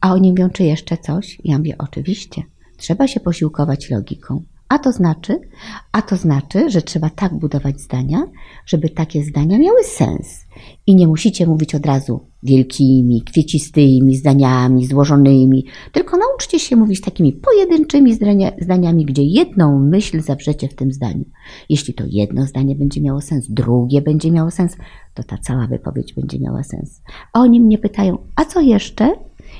A 0.00 0.12
oni 0.12 0.30
mówią, 0.30 0.50
czy 0.50 0.64
jeszcze 0.64 0.96
coś? 0.96 1.38
Ja 1.44 1.58
mówię, 1.58 1.74
oczywiście. 1.78 2.42
Trzeba 2.76 3.08
się 3.08 3.20
posiłkować 3.20 3.90
logiką. 3.90 4.42
A 4.72 4.78
to 4.78 4.92
znaczy, 4.92 5.40
a 5.92 6.02
to 6.02 6.16
znaczy, 6.16 6.70
że 6.70 6.82
trzeba 6.82 7.10
tak 7.10 7.34
budować 7.34 7.80
zdania, 7.80 8.26
żeby 8.66 8.90
takie 8.90 9.24
zdania 9.24 9.58
miały 9.58 9.84
sens. 9.84 10.46
I 10.86 10.94
nie 10.94 11.06
musicie 11.06 11.46
mówić 11.46 11.74
od 11.74 11.86
razu 11.86 12.20
wielkimi, 12.42 13.22
kwiecistymi 13.22 14.16
zdaniami, 14.16 14.86
złożonymi, 14.86 15.64
tylko 15.92 16.16
nauczcie 16.16 16.58
się 16.58 16.76
mówić 16.76 17.00
takimi 17.00 17.32
pojedynczymi 17.32 18.14
zdaniami, 18.60 19.04
gdzie 19.04 19.22
jedną 19.22 19.78
myśl 19.78 20.20
zawrzecie 20.20 20.68
w 20.68 20.74
tym 20.74 20.92
zdaniu. 20.92 21.24
Jeśli 21.68 21.94
to 21.94 22.04
jedno 22.06 22.46
zdanie 22.46 22.76
będzie 22.76 23.00
miało 23.00 23.20
sens, 23.20 23.46
drugie 23.50 24.02
będzie 24.02 24.30
miało 24.30 24.50
sens, 24.50 24.76
to 25.14 25.22
ta 25.22 25.38
cała 25.38 25.66
wypowiedź 25.66 26.14
będzie 26.14 26.40
miała 26.40 26.62
sens. 26.62 27.02
A 27.32 27.40
oni 27.40 27.60
mnie 27.60 27.78
pytają, 27.78 28.18
a 28.36 28.44
co 28.44 28.60
jeszcze? 28.60 29.14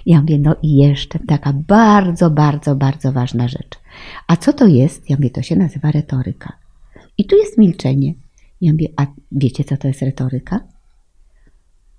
Ja 0.07 0.21
mówię, 0.21 0.39
no 0.39 0.57
i 0.63 0.77
jeszcze 0.77 1.19
taka 1.19 1.53
bardzo, 1.53 2.31
bardzo, 2.31 2.75
bardzo 2.75 3.13
ważna 3.13 3.49
rzecz. 3.49 3.82
A 4.27 4.37
co 4.37 4.53
to 4.53 4.67
jest? 4.67 5.11
Ja 5.11 5.17
mówię, 5.17 5.31
to 5.31 5.43
się 5.43 5.57
nazywa 5.57 5.91
retoryka. 5.91 6.53
I 7.19 7.25
tu 7.25 7.37
jest 7.37 7.59
milczenie. 7.59 8.15
Ja 8.61 8.73
mówię, 8.73 8.89
a 8.97 9.07
wiecie, 9.33 9.65
co 9.65 9.77
to 9.77 9.89
jest 9.89 10.03
retoryka? 10.03 10.61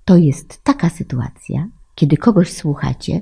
To 0.06 0.18
jest 0.18 0.64
taka 0.64 0.90
sytuacja, 0.90 1.68
kiedy 1.96 2.18
kogoś 2.18 2.54
słuchacie, 2.54 3.22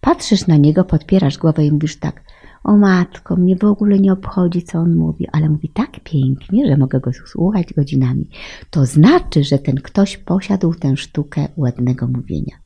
patrzysz 0.00 0.46
na 0.46 0.56
niego, 0.56 0.84
podpierasz 0.84 1.38
głowę 1.38 1.64
i 1.64 1.72
mówisz 1.72 1.98
tak, 1.98 2.22
o 2.64 2.76
matko, 2.76 3.36
mnie 3.36 3.56
w 3.56 3.64
ogóle 3.64 3.98
nie 3.98 4.12
obchodzi, 4.12 4.62
co 4.62 4.78
on 4.78 4.94
mówi, 4.96 5.28
ale 5.32 5.48
mówi 5.48 5.68
tak 5.68 6.00
pięknie, 6.04 6.66
że 6.66 6.76
mogę 6.76 7.00
go 7.00 7.10
słuchać 7.12 7.74
godzinami. 7.74 8.28
To 8.70 8.86
znaczy, 8.86 9.44
że 9.44 9.58
ten 9.58 9.76
ktoś 9.76 10.16
posiadł 10.16 10.74
tę 10.74 10.96
sztukę 10.96 11.48
ładnego 11.56 12.08
mówienia. 12.08 12.61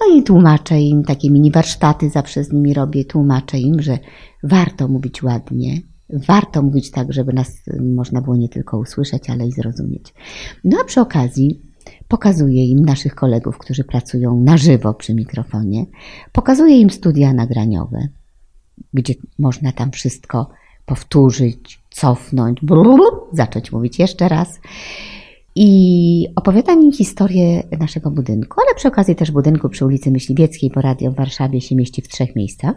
No 0.00 0.16
i 0.16 0.22
tłumaczę 0.22 0.80
im, 0.80 1.04
takie 1.04 1.30
mini 1.30 1.50
warsztaty 1.50 2.10
zawsze 2.10 2.44
z 2.44 2.52
nimi 2.52 2.74
robię, 2.74 3.04
tłumaczę 3.04 3.58
im, 3.58 3.82
że 3.82 3.98
warto 4.42 4.88
mówić 4.88 5.22
ładnie, 5.22 5.80
warto 6.10 6.62
mówić 6.62 6.90
tak, 6.90 7.12
żeby 7.12 7.32
nas 7.32 7.62
można 7.94 8.20
było 8.20 8.36
nie 8.36 8.48
tylko 8.48 8.78
usłyszeć, 8.78 9.30
ale 9.30 9.46
i 9.46 9.52
zrozumieć. 9.52 10.14
No 10.64 10.78
a 10.80 10.84
przy 10.84 11.00
okazji 11.00 11.60
pokazuję 12.08 12.64
im 12.66 12.84
naszych 12.84 13.14
kolegów, 13.14 13.58
którzy 13.58 13.84
pracują 13.84 14.40
na 14.40 14.56
żywo 14.56 14.94
przy 14.94 15.14
mikrofonie, 15.14 15.86
pokazuję 16.32 16.80
im 16.80 16.90
studia 16.90 17.32
nagraniowe, 17.32 18.08
gdzie 18.94 19.14
można 19.38 19.72
tam 19.72 19.90
wszystko 19.90 20.50
powtórzyć, 20.86 21.80
cofnąć, 21.90 22.60
zacząć 23.32 23.72
mówić 23.72 23.98
jeszcze 23.98 24.28
raz. 24.28 24.60
I 25.56 26.28
opowiadam 26.36 26.82
im 26.82 26.92
historię 26.92 27.62
naszego 27.80 28.10
budynku, 28.10 28.60
ale 28.66 28.74
przy 28.74 28.88
okazji 28.88 29.16
też 29.16 29.30
budynku 29.30 29.68
przy 29.68 29.86
ulicy 29.86 30.10
Myśliwieckiej, 30.10 30.70
bo 30.74 30.80
radio 30.80 31.10
w 31.10 31.14
Warszawie 31.14 31.60
się 31.60 31.76
mieści 31.76 32.02
w 32.02 32.08
trzech 32.08 32.36
miejscach. 32.36 32.74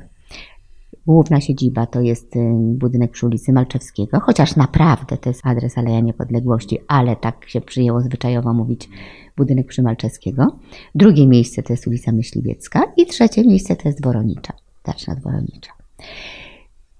Główna 1.08 1.42
siedziba 1.42 1.86
to 1.86 2.02
jest 2.02 2.36
y, 2.36 2.40
budynek 2.56 3.12
przy 3.12 3.26
ulicy 3.26 3.54
Malczewskiego, 3.54 4.20
chociaż 4.20 4.56
naprawdę 4.56 5.18
to 5.18 5.30
jest 5.30 5.42
adres 5.44 5.78
Aleja 5.78 6.00
Niepodległości, 6.00 6.78
ale 6.88 7.16
tak 7.16 7.50
się 7.50 7.62
przyjęło 7.62 8.02
zwyczajowo 8.02 8.54
mówić 8.54 8.90
budynek 9.38 9.68
przy 9.68 9.82
Malczewskiego. 9.82 10.60
Drugie 10.96 11.28
miejsce 11.28 11.64
to 11.64 11.74
jest 11.74 11.88
ulica 11.88 12.12
Myśliwiecka 12.12 12.84
i 12.98 13.06
trzecie 13.06 13.44
miejsce 13.44 13.76
to 13.76 13.90
jest 13.90 14.04
Woronicza, 14.04 14.54
Daczna 14.86 15.16
Dworonicza. 15.16 15.72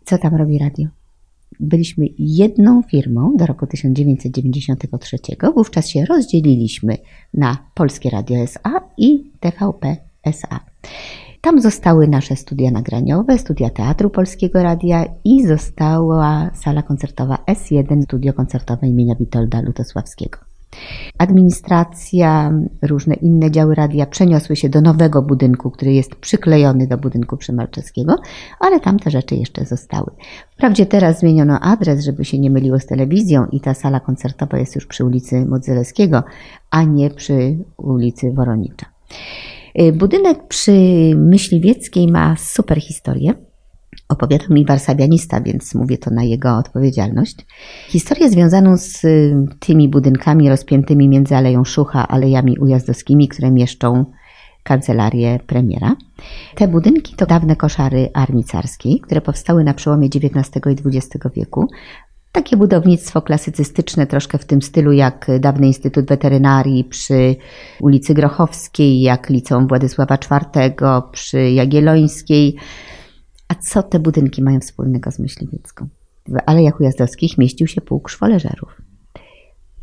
Co 0.06 0.18
tam 0.18 0.36
robi 0.36 0.58
radio? 0.58 0.88
Byliśmy 1.60 2.06
jedną 2.20 2.82
firmą 2.82 3.34
do 3.38 3.46
roku 3.46 3.68
1993. 3.68 5.18
Wówczas 5.56 5.88
się 5.88 6.06
rozdzieliliśmy 6.06 6.98
na 7.34 7.58
Polskie 7.74 8.10
Radio 8.10 8.38
SA 8.38 8.90
i 8.98 9.32
TVP 9.40 9.98
SA. 10.24 10.60
Tam 11.42 11.62
zostały 11.62 12.08
nasze 12.08 12.36
studia 12.36 12.72
nagraniowe, 12.72 13.38
studia 13.38 13.70
Teatru 13.70 14.10
Polskiego 14.10 14.64
Radia 14.64 15.06
i 15.24 15.48
została 15.48 16.52
sala 16.54 16.82
koncertowa 16.82 17.38
S1, 17.48 18.04
studio 18.04 18.34
koncertowe 18.34 18.88
imienia 18.88 19.16
Witolda 19.16 19.62
Lutosławskiego. 19.62 20.47
Administracja, 21.18 22.54
różne 22.82 23.16
inne 23.16 23.52
działy 23.52 23.76
radia 23.76 24.06
przeniosły 24.06 24.56
się 24.56 24.70
do 24.70 24.82
nowego 24.82 25.22
budynku, 25.22 25.72
który 25.72 25.94
jest 25.94 26.16
przyklejony 26.16 26.88
do 26.88 26.98
budynku 26.98 27.38
Przymalczewskiego, 27.38 28.16
ale 28.60 28.80
tam 28.80 29.00
te 29.00 29.12
rzeczy 29.12 29.36
jeszcze 29.36 29.66
zostały. 29.66 30.12
Wprawdzie 30.52 30.86
teraz 30.86 31.20
zmieniono 31.20 31.60
adres, 31.60 32.06
żeby 32.06 32.26
się 32.26 32.40
nie 32.40 32.50
myliło 32.50 32.80
z 32.80 32.86
telewizją 32.86 33.46
i 33.52 33.62
ta 33.62 33.74
sala 33.74 34.00
koncertowa 34.00 34.58
jest 34.58 34.76
już 34.76 34.86
przy 34.86 35.06
ulicy 35.06 35.46
Modzelewskiego, 35.46 36.24
a 36.70 36.84
nie 36.84 37.10
przy 37.10 37.58
ulicy 37.78 38.32
Woronicza. 38.32 38.86
Y, 39.80 39.94
budynek 39.94 40.48
przy 40.48 40.72
Myśliwieckiej 41.16 42.08
ma 42.08 42.36
super 42.36 42.82
historię. 42.82 43.47
Opowiadał 44.10 44.48
mi 44.50 44.66
warszawianista, 44.66 45.42
więc 45.42 45.76
mówię 45.76 45.98
to 45.98 46.12
na 46.12 46.24
jego 46.24 46.58
odpowiedzialność. 46.58 47.36
Historię 47.88 48.30
związaną 48.30 48.78
z 48.78 49.04
y, 49.06 49.46
tymi 49.60 49.90
budynkami 49.90 50.50
rozpiętymi 50.50 51.10
między 51.10 51.36
Aleją 51.36 51.64
Szucha, 51.64 52.08
Alejami 52.08 52.58
Ujazdowskimi, 52.60 53.28
które 53.28 53.52
mieszczą 53.52 54.06
kancelarię 54.64 55.40
premiera. 55.48 55.96
Te 56.56 56.68
budynki 56.68 57.16
to 57.16 57.26
dawne 57.26 57.56
koszary 57.56 58.10
armii 58.14 58.44
carskiej, 58.44 59.00
które 59.00 59.22
powstały 59.22 59.64
na 59.64 59.74
przełomie 59.74 60.08
XIX 60.08 60.66
i 60.66 60.98
XX 60.98 61.26
wieku. 61.36 61.68
Takie 62.32 62.58
budownictwo 62.58 63.22
klasycystyczne, 63.22 64.08
troszkę 64.08 64.38
w 64.38 64.46
tym 64.46 64.62
stylu 64.62 64.92
jak 64.92 65.28
dawny 65.40 65.68
Instytut 65.68 66.06
Weterynarii 66.06 66.84
przy 66.84 67.36
ulicy 67.82 68.14
Grochowskiej, 68.14 69.02
jak 69.02 69.30
Liceum 69.30 69.68
Władysława 69.68 70.16
IV 70.16 70.74
przy 71.12 71.52
Jagiellońskiej. 71.52 72.56
Co 73.60 73.84
te 73.84 74.00
budynki 74.00 74.44
mają 74.44 74.60
wspólnego 74.60 75.12
z 75.12 75.20
Myśliwiecką? 75.20 75.88
W 76.28 76.38
Alejach 76.46 76.80
Ujazdowskich 76.80 77.38
mieścił 77.38 77.68
się 77.68 77.82
pułk 77.82 78.10
szwoleżerów, 78.10 78.82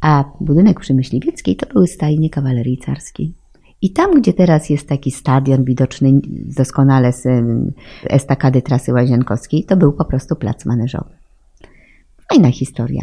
a 0.00 0.24
budynek 0.40 0.80
przy 0.80 0.94
Myśliwieckiej 0.94 1.56
to 1.56 1.66
były 1.72 1.86
stajnie 1.86 2.30
kawalerii 2.30 2.78
carskiej. 2.78 3.34
I 3.82 3.92
tam, 3.92 4.20
gdzie 4.20 4.32
teraz 4.32 4.70
jest 4.70 4.88
taki 4.88 5.10
stadion 5.10 5.64
widoczny 5.64 6.20
doskonale 6.56 7.12
z 7.12 7.26
estakady 8.04 8.62
trasy 8.62 8.92
łazienkowskiej, 8.92 9.64
to 9.64 9.76
był 9.76 9.92
po 9.92 10.04
prostu 10.04 10.36
plac 10.36 10.64
maneżowy. 10.64 11.10
Fajna 12.32 12.50
historia. 12.50 13.02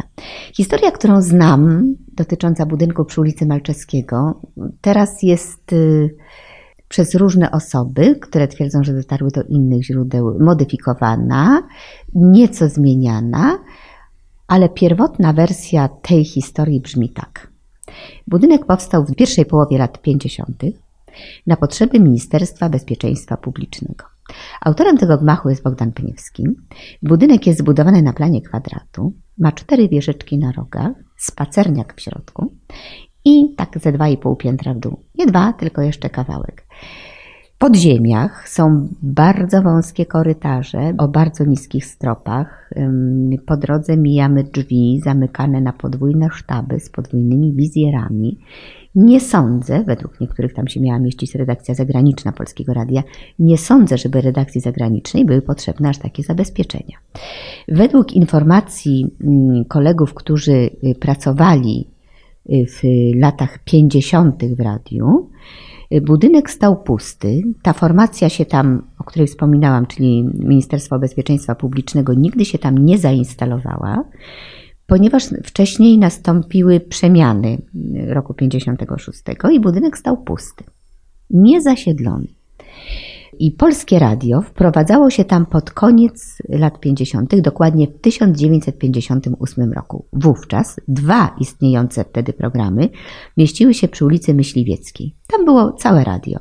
Historia, 0.54 0.90
którą 0.90 1.22
znam, 1.22 1.94
dotycząca 2.12 2.66
budynku 2.66 3.04
przy 3.04 3.20
ulicy 3.20 3.46
Malczewskiego, 3.46 4.40
teraz 4.80 5.22
jest 5.22 5.72
y, 5.72 6.16
przez 6.92 7.14
różne 7.14 7.50
osoby, 7.50 8.16
które 8.20 8.48
twierdzą, 8.48 8.84
że 8.84 8.92
dotarły 8.92 9.30
do 9.30 9.42
innych 9.42 9.84
źródeł, 9.84 10.38
modyfikowana, 10.40 11.62
nieco 12.14 12.68
zmieniana, 12.68 13.58
ale 14.46 14.68
pierwotna 14.68 15.32
wersja 15.32 15.88
tej 15.88 16.24
historii 16.24 16.80
brzmi 16.80 17.08
tak. 17.08 17.50
Budynek 18.26 18.66
powstał 18.66 19.04
w 19.04 19.14
pierwszej 19.14 19.46
połowie 19.46 19.78
lat 19.78 20.02
50. 20.02 20.62
na 21.46 21.56
potrzeby 21.56 22.00
Ministerstwa 22.00 22.68
Bezpieczeństwa 22.68 23.36
Publicznego. 23.36 24.04
Autorem 24.60 24.98
tego 24.98 25.18
gmachu 25.18 25.48
jest 25.48 25.62
Bogdan 25.62 25.92
Pniewski. 25.92 26.44
Budynek 27.02 27.46
jest 27.46 27.58
zbudowany 27.58 28.02
na 28.02 28.12
planie 28.12 28.42
kwadratu, 28.42 29.12
ma 29.38 29.52
cztery 29.52 29.88
wieżyczki 29.88 30.38
na 30.38 30.52
rogach, 30.52 30.92
spacerniak 31.16 31.94
w 31.96 32.00
środku 32.00 32.52
i 33.24 33.54
tak 33.56 33.78
ze 33.78 33.92
dwa 33.92 34.08
i 34.08 34.16
pół 34.16 34.36
piętra 34.36 34.74
w 34.74 34.78
dół. 34.78 34.96
Nie 35.18 35.26
dwa, 35.26 35.52
tylko 35.52 35.82
jeszcze 35.82 36.10
kawałek. 36.10 36.66
W 37.54 37.58
podziemiach 37.58 38.48
są 38.48 38.88
bardzo 39.02 39.62
wąskie 39.62 40.06
korytarze 40.06 40.94
o 40.98 41.08
bardzo 41.08 41.44
niskich 41.44 41.86
stropach. 41.86 42.70
Po 43.46 43.56
drodze 43.56 43.96
mijamy 43.96 44.44
drzwi 44.44 45.00
zamykane 45.04 45.60
na 45.60 45.72
podwójne 45.72 46.28
sztaby 46.32 46.80
z 46.80 46.90
podwójnymi 46.90 47.52
wizjerami. 47.52 48.38
Nie 48.94 49.20
sądzę, 49.20 49.84
według 49.84 50.20
niektórych 50.20 50.54
tam 50.54 50.68
się 50.68 50.80
miała 50.80 50.98
mieścić 50.98 51.34
redakcja 51.34 51.74
zagraniczna 51.74 52.32
Polskiego 52.32 52.74
Radia, 52.74 53.02
nie 53.38 53.58
sądzę, 53.58 53.98
żeby 53.98 54.20
redakcji 54.20 54.60
zagranicznej 54.60 55.24
były 55.24 55.42
potrzebne 55.42 55.88
aż 55.88 55.98
takie 55.98 56.22
zabezpieczenia. 56.22 56.96
Według 57.68 58.12
informacji 58.12 59.06
mm, 59.24 59.64
kolegów, 59.64 60.14
którzy 60.14 60.52
y, 60.52 60.94
pracowali 61.00 61.91
w 62.46 62.82
latach 63.14 63.58
50. 63.64 64.44
w 64.56 64.60
radiu, 64.60 65.30
y, 65.94 66.00
budynek 66.00 66.50
stał 66.50 66.82
pusty. 66.82 67.42
Ta 67.62 67.72
formacja 67.72 68.28
się 68.28 68.44
tam, 68.44 68.82
o 68.98 69.04
której 69.04 69.28
wspominałam, 69.28 69.86
czyli 69.86 70.24
Ministerstwo 70.34 70.98
Bezpieczeństwa 70.98 71.54
Publicznego, 71.54 72.14
nigdy 72.14 72.44
się 72.44 72.58
tam 72.58 72.78
nie 72.78 72.98
zainstalowała 72.98 74.04
ponieważ 74.86 75.24
wcześniej 75.44 75.98
nastąpiły 75.98 76.80
przemiany 76.80 77.58
roku 78.06 78.34
56 78.34 79.22
i 79.52 79.60
budynek 79.60 79.98
stał 79.98 80.16
pusty, 80.16 80.64
niezasiedlony. 81.30 82.26
I 83.42 83.50
polskie 83.50 83.98
radio 83.98 84.42
wprowadzało 84.42 85.10
się 85.10 85.24
tam 85.24 85.46
pod 85.46 85.70
koniec 85.70 86.38
lat 86.48 86.80
50., 86.80 87.40
dokładnie 87.40 87.86
w 87.86 88.00
1958 88.00 89.72
roku. 89.72 90.06
Wówczas 90.12 90.80
dwa 90.88 91.36
istniejące 91.40 92.04
wtedy 92.04 92.32
programy 92.32 92.88
mieściły 93.36 93.74
się 93.74 93.88
przy 93.88 94.04
ulicy 94.04 94.34
Myśliwieckiej. 94.34 95.14
Tam 95.26 95.44
było 95.44 95.72
całe 95.72 96.04
radio. 96.04 96.38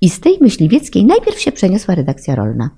I 0.00 0.10
z 0.10 0.20
tej 0.20 0.38
Myśliwieckiej 0.40 1.04
najpierw 1.04 1.40
się 1.40 1.52
przeniosła 1.52 1.94
redakcja 1.94 2.34
rolna 2.34 2.70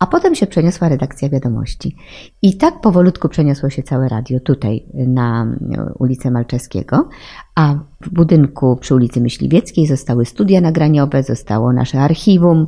a 0.00 0.06
potem 0.06 0.34
się 0.34 0.46
przeniosła 0.46 0.88
redakcja 0.88 1.28
wiadomości. 1.28 1.96
I 2.42 2.56
tak 2.56 2.80
powolutku 2.80 3.28
przeniosło 3.28 3.70
się 3.70 3.82
całe 3.82 4.08
radio 4.08 4.40
tutaj 4.40 4.84
na 4.94 5.56
ulicę 5.98 6.30
Malczeskiego, 6.30 7.08
a 7.54 7.74
w 8.00 8.10
budynku 8.10 8.76
przy 8.76 8.94
ulicy 8.94 9.20
Myśliwieckiej 9.20 9.86
zostały 9.86 10.24
studia 10.24 10.60
nagraniowe, 10.60 11.22
zostało 11.22 11.72
nasze 11.72 12.00
archiwum, 12.00 12.66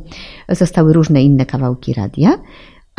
zostały 0.48 0.92
różne 0.92 1.22
inne 1.22 1.46
kawałki 1.46 1.94
radia, 1.94 2.38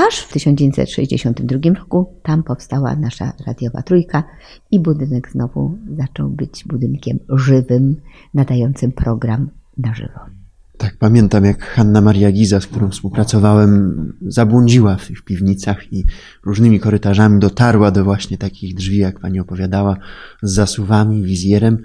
aż 0.07 0.19
w 0.19 0.33
1962 0.33 1.73
roku 1.79 2.13
tam 2.23 2.43
powstała 2.43 2.95
nasza 2.95 3.33
radiowa 3.47 3.81
trójka 3.81 4.23
i 4.71 4.79
budynek 4.79 5.31
znowu 5.31 5.77
zaczął 5.97 6.29
być 6.29 6.63
budynkiem 6.67 7.19
żywym, 7.29 8.01
nadającym 8.33 8.91
program 8.91 9.49
na 9.77 9.93
żywo. 9.93 10.42
Tak, 10.77 10.97
pamiętam 10.97 11.45
jak 11.45 11.63
Hanna 11.63 12.01
Maria 12.01 12.31
Giza, 12.31 12.61
z 12.61 12.67
którą 12.67 12.89
współpracowałem, 12.89 14.13
zabłądziła 14.27 14.95
w 14.95 15.07
tych 15.07 15.21
piwnicach 15.21 15.93
i 15.93 16.05
różnymi 16.45 16.79
korytarzami 16.79 17.39
dotarła 17.39 17.91
do 17.91 18.03
właśnie 18.03 18.37
takich 18.37 18.75
drzwi, 18.75 18.97
jak 18.97 19.19
pani 19.19 19.39
opowiadała, 19.39 19.97
z 20.41 20.53
zasuwami, 20.53 21.23
wizjerem 21.23 21.77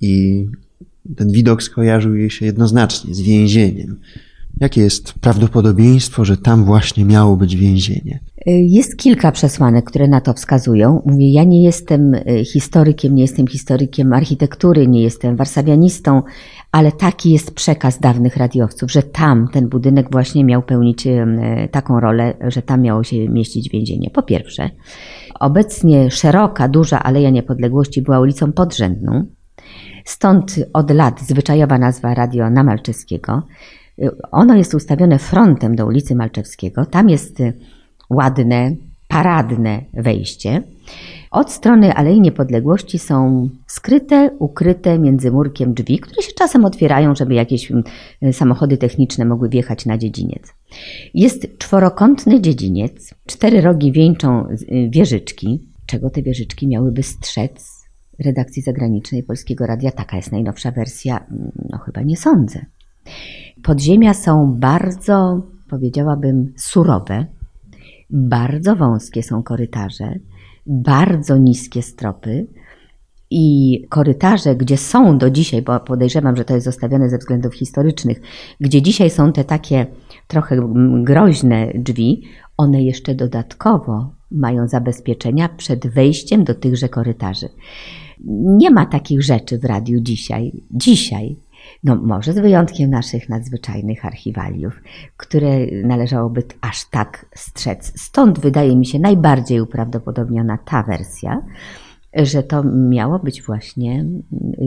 i 0.00 0.46
ten 1.16 1.30
widok 1.30 1.62
skojarzył 1.62 2.14
jej 2.14 2.30
się 2.30 2.46
jednoznacznie 2.46 3.14
z 3.14 3.20
więzieniem. 3.20 3.96
Jakie 4.60 4.80
jest 4.80 5.12
prawdopodobieństwo, 5.12 6.24
że 6.24 6.36
tam 6.36 6.64
właśnie 6.64 7.04
miało 7.04 7.36
być 7.36 7.56
więzienie? 7.56 8.20
Jest 8.46 8.96
kilka 8.96 9.32
przesłanek, 9.32 9.84
które 9.84 10.08
na 10.08 10.20
to 10.20 10.32
wskazują. 10.32 11.02
Mówię, 11.06 11.32
ja 11.32 11.44
nie 11.44 11.62
jestem 11.62 12.14
e, 12.14 12.44
historykiem, 12.44 13.14
nie 13.14 13.22
jestem 13.22 13.46
historykiem 13.46 14.12
architektury, 14.12 14.86
nie 14.86 15.02
jestem 15.02 15.36
warszawianistą, 15.36 16.22
ale 16.76 16.92
taki 16.92 17.32
jest 17.32 17.54
przekaz 17.54 17.98
dawnych 18.00 18.36
radiowców, 18.36 18.92
że 18.92 19.02
tam 19.02 19.48
ten 19.52 19.68
budynek 19.68 20.10
właśnie 20.10 20.44
miał 20.44 20.62
pełnić 20.62 21.06
e, 21.06 21.26
taką 21.70 22.00
rolę, 22.00 22.34
że 22.40 22.62
tam 22.62 22.82
miało 22.82 23.04
się 23.04 23.28
mieścić 23.28 23.68
więzienie. 23.70 24.10
Po 24.10 24.22
pierwsze, 24.22 24.70
obecnie 25.40 26.10
szeroka, 26.10 26.68
duża 26.68 27.02
Aleja 27.02 27.30
Niepodległości 27.30 28.02
była 28.02 28.20
ulicą 28.20 28.52
podrzędną, 28.52 29.24
stąd 30.04 30.56
od 30.72 30.90
lat 30.90 31.20
zwyczajowa 31.20 31.78
nazwa 31.78 32.14
Radio 32.14 32.50
Namalczyskiego. 32.50 33.42
Ono 34.30 34.54
jest 34.54 34.74
ustawione 34.74 35.18
frontem 35.18 35.76
do 35.76 35.86
ulicy 35.86 36.14
Malczewskiego. 36.14 36.86
Tam 36.86 37.08
jest 37.08 37.38
ładne, 38.10 38.70
paradne 39.08 39.80
wejście. 39.92 40.62
Od 41.36 41.52
strony 41.52 41.94
Alei 41.94 42.20
Niepodległości 42.20 42.98
są 42.98 43.48
skryte, 43.66 44.30
ukryte 44.38 44.98
między 44.98 45.30
murkiem 45.30 45.74
drzwi, 45.74 45.98
które 45.98 46.22
się 46.22 46.32
czasem 46.32 46.64
otwierają, 46.64 47.14
żeby 47.14 47.34
jakieś 47.34 47.70
mm, 47.70 47.84
samochody 48.32 48.76
techniczne 48.76 49.24
mogły 49.24 49.48
wjechać 49.48 49.86
na 49.86 49.98
dziedziniec. 49.98 50.54
Jest 51.14 51.58
czworokątny 51.58 52.40
dziedziniec, 52.40 53.14
cztery 53.26 53.60
rogi 53.60 53.92
wieńczą 53.92 54.48
y, 54.48 54.90
wieżyczki. 54.90 55.68
Czego 55.86 56.10
te 56.10 56.22
wieżyczki 56.22 56.68
miałyby 56.68 57.02
strzec 57.02 57.84
redakcji 58.18 58.62
zagranicznej 58.62 59.22
Polskiego 59.22 59.66
Radia? 59.66 59.90
Taka 59.90 60.16
jest 60.16 60.32
najnowsza 60.32 60.70
wersja. 60.70 61.26
No 61.70 61.78
chyba 61.78 62.02
nie 62.02 62.16
sądzę. 62.16 62.66
Podziemia 63.62 64.14
są 64.14 64.54
bardzo, 64.54 65.42
powiedziałabym, 65.70 66.52
surowe. 66.56 67.26
Bardzo 68.10 68.76
wąskie 68.76 69.22
są 69.22 69.42
korytarze 69.42 70.14
bardzo 70.66 71.38
niskie 71.38 71.82
stropy 71.82 72.46
i 73.30 73.82
korytarze, 73.88 74.56
gdzie 74.56 74.76
są 74.76 75.18
do 75.18 75.30
dzisiaj, 75.30 75.62
bo 75.62 75.80
podejrzewam, 75.80 76.36
że 76.36 76.44
to 76.44 76.54
jest 76.54 76.64
zostawione 76.64 77.10
ze 77.10 77.18
względów 77.18 77.54
historycznych, 77.54 78.20
gdzie 78.60 78.82
dzisiaj 78.82 79.10
są 79.10 79.32
te 79.32 79.44
takie 79.44 79.86
trochę 80.26 80.74
groźne 81.02 81.72
drzwi, 81.74 82.22
one 82.56 82.82
jeszcze 82.82 83.14
dodatkowo 83.14 84.10
mają 84.30 84.68
zabezpieczenia 84.68 85.48
przed 85.48 85.86
wejściem 85.86 86.44
do 86.44 86.54
tychże 86.54 86.88
korytarzy. 86.88 87.48
Nie 88.44 88.70
ma 88.70 88.86
takich 88.86 89.22
rzeczy 89.22 89.58
w 89.58 89.64
radiu 89.64 90.00
dzisiaj. 90.00 90.52
Dzisiaj 90.70 91.36
no 91.86 91.96
może 91.96 92.32
z 92.32 92.38
wyjątkiem 92.38 92.90
naszych 92.90 93.28
nadzwyczajnych 93.28 94.04
archiwaliów, 94.04 94.80
które 95.16 95.66
należałoby 95.84 96.42
aż 96.60 96.90
tak 96.90 97.26
strzec. 97.34 97.92
Stąd 98.00 98.38
wydaje 98.38 98.76
mi 98.76 98.86
się 98.86 98.98
najbardziej 98.98 99.60
uprawdopodobniona 99.60 100.58
ta 100.58 100.82
wersja, 100.82 101.42
że 102.14 102.42
to 102.42 102.62
miało 102.64 103.18
być 103.18 103.42
właśnie 103.42 104.04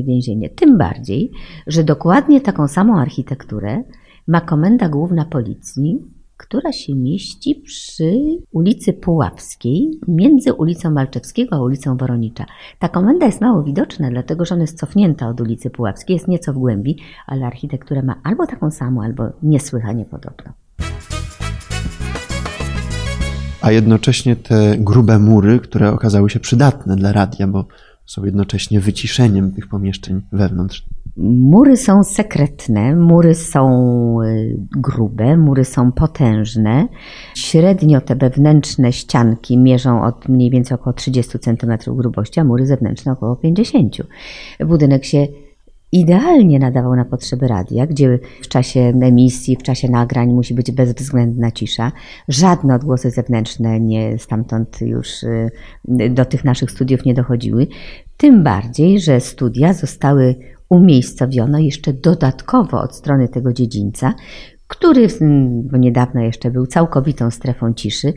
więzienie. 0.05 0.49
Tym 0.49 0.77
bardziej, 0.77 1.32
że 1.67 1.84
dokładnie 1.84 2.41
taką 2.41 2.67
samą 2.67 2.99
architekturę 2.99 3.84
ma 4.27 4.41
Komenda 4.41 4.89
Główna 4.89 5.25
Policji 5.25 6.18
która 6.39 6.71
się 6.71 6.95
mieści 6.95 7.56
przy 7.56 8.13
ulicy 8.52 8.93
Pułapskiej, 8.93 9.91
między 10.08 10.54
ulicą 10.54 10.91
Malczewskiego 10.91 11.56
a 11.56 11.62
ulicą 11.62 11.97
Woronicza. 11.97 12.45
Ta 12.80 12.89
komenda 12.89 13.25
jest 13.25 13.41
mało 13.41 13.63
widoczna, 13.63 14.10
dlatego 14.10 14.45
że 14.45 14.56
ona 14.56 14.63
jest 14.63 14.80
cofnięta 14.80 15.28
od 15.28 15.41
ulicy 15.41 15.69
Pułapskiej, 15.69 16.13
jest 16.13 16.28
nieco 16.28 16.54
w 16.54 16.58
głębi, 16.58 16.97
ale 17.28 17.45
architekturę 17.45 18.02
ma 18.02 18.15
albo 18.23 18.47
taką 18.47 18.71
samą, 18.71 19.04
albo 19.04 19.23
niesłychanie 19.43 20.06
podobną. 20.06 20.52
A 23.62 23.71
jednocześnie 23.71 24.36
te 24.36 24.78
grube 24.78 25.19
mury, 25.19 25.60
które 25.60 25.91
okazały 25.91 26.30
się 26.30 26.39
przydatne 26.39 26.95
dla 26.95 27.12
radia, 27.12 27.47
bo 27.47 27.65
są 28.06 28.25
jednocześnie 28.25 28.80
wyciszeniem 28.80 29.52
tych 29.52 29.67
pomieszczeń 29.67 30.21
wewnątrz. 30.32 30.86
Mury 31.21 31.77
są 31.77 32.03
sekretne, 32.03 32.95
mury 32.95 33.36
są 33.36 34.21
y, 34.21 34.58
grube, 34.77 35.38
mury 35.38 35.65
są 35.65 35.91
potężne. 35.91 36.88
Średnio 37.36 38.01
te 38.01 38.15
wewnętrzne 38.15 38.93
ścianki 38.93 39.58
mierzą 39.58 40.03
od 40.03 40.29
mniej 40.29 40.49
więcej 40.49 40.75
około 40.75 40.93
30 40.93 41.39
cm 41.39 41.77
grubości, 41.88 42.39
a 42.39 42.43
mury 42.43 42.65
zewnętrzne 42.65 43.12
około 43.12 43.36
50. 43.36 43.97
Budynek 44.65 45.05
się 45.05 45.27
idealnie 45.91 46.60
nadawał 46.60 46.95
na 46.95 47.05
potrzeby 47.05 47.47
radia, 47.47 47.88
gdzie 47.88 48.19
w 48.41 48.47
czasie 48.47 48.79
emisji, 49.01 49.55
w 49.55 49.63
czasie 49.63 49.89
nagrań 49.91 50.34
musi 50.34 50.53
być 50.53 50.71
bezwzględna 50.71 51.51
cisza. 51.51 51.91
Żadne 52.27 52.75
odgłosy 52.75 53.12
zewnętrzne 53.12 53.79
nie 53.79 54.17
stamtąd 54.17 54.82
już 54.82 55.23
y, 55.23 55.49
do 56.10 56.25
tych 56.25 56.43
naszych 56.43 56.71
studiów 56.71 57.05
nie 57.05 57.13
dochodziły. 57.13 57.67
Tym 58.17 58.43
bardziej, 58.43 58.99
że 58.99 59.19
studia 59.19 59.73
zostały 59.73 60.36
umiejscowione 60.69 61.63
jeszcze 61.63 61.93
dodatkowo 61.93 62.82
od 62.82 62.95
strony 62.95 63.27
tego 63.27 63.53
dziedzińca, 63.53 64.13
który 64.67 65.08
bo 65.63 65.77
niedawno 65.77 66.21
jeszcze 66.21 66.51
był 66.51 66.67
całkowitą 66.67 67.32
strefą 67.32 67.73
ciszy, 67.73 68.13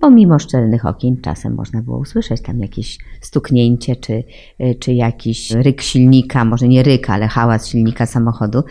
Pomimo 0.00 0.38
szczelnych 0.38 0.86
okien 0.86 1.20
czasem 1.20 1.54
można 1.54 1.82
było 1.82 1.98
usłyszeć 1.98 2.42
tam 2.42 2.60
jakieś 2.60 2.98
stuknięcie 3.20 3.96
czy, 3.96 4.12
y, 4.60 4.74
czy 4.80 4.92
jakiś 4.92 5.50
ryk 5.50 5.82
silnika, 5.82 6.44
może 6.44 6.68
nie 6.68 6.82
ryk, 6.82 7.10
ale 7.10 7.28
hałas 7.28 7.68
silnika 7.68 8.06
samochodu. 8.06 8.62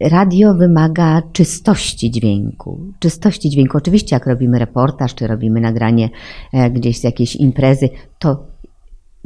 Radio 0.00 0.54
wymaga 0.54 1.22
czystości 1.32 2.10
dźwięku. 2.10 2.80
Czystości 2.98 3.50
dźwięku. 3.50 3.76
Oczywiście, 3.76 4.16
jak 4.16 4.26
robimy 4.26 4.58
reportaż, 4.58 5.14
czy 5.14 5.26
robimy 5.26 5.60
nagranie 5.60 6.10
e, 6.52 6.70
gdzieś 6.70 7.00
z 7.00 7.04
jakiejś 7.04 7.36
imprezy, 7.36 7.88
to 8.18 8.46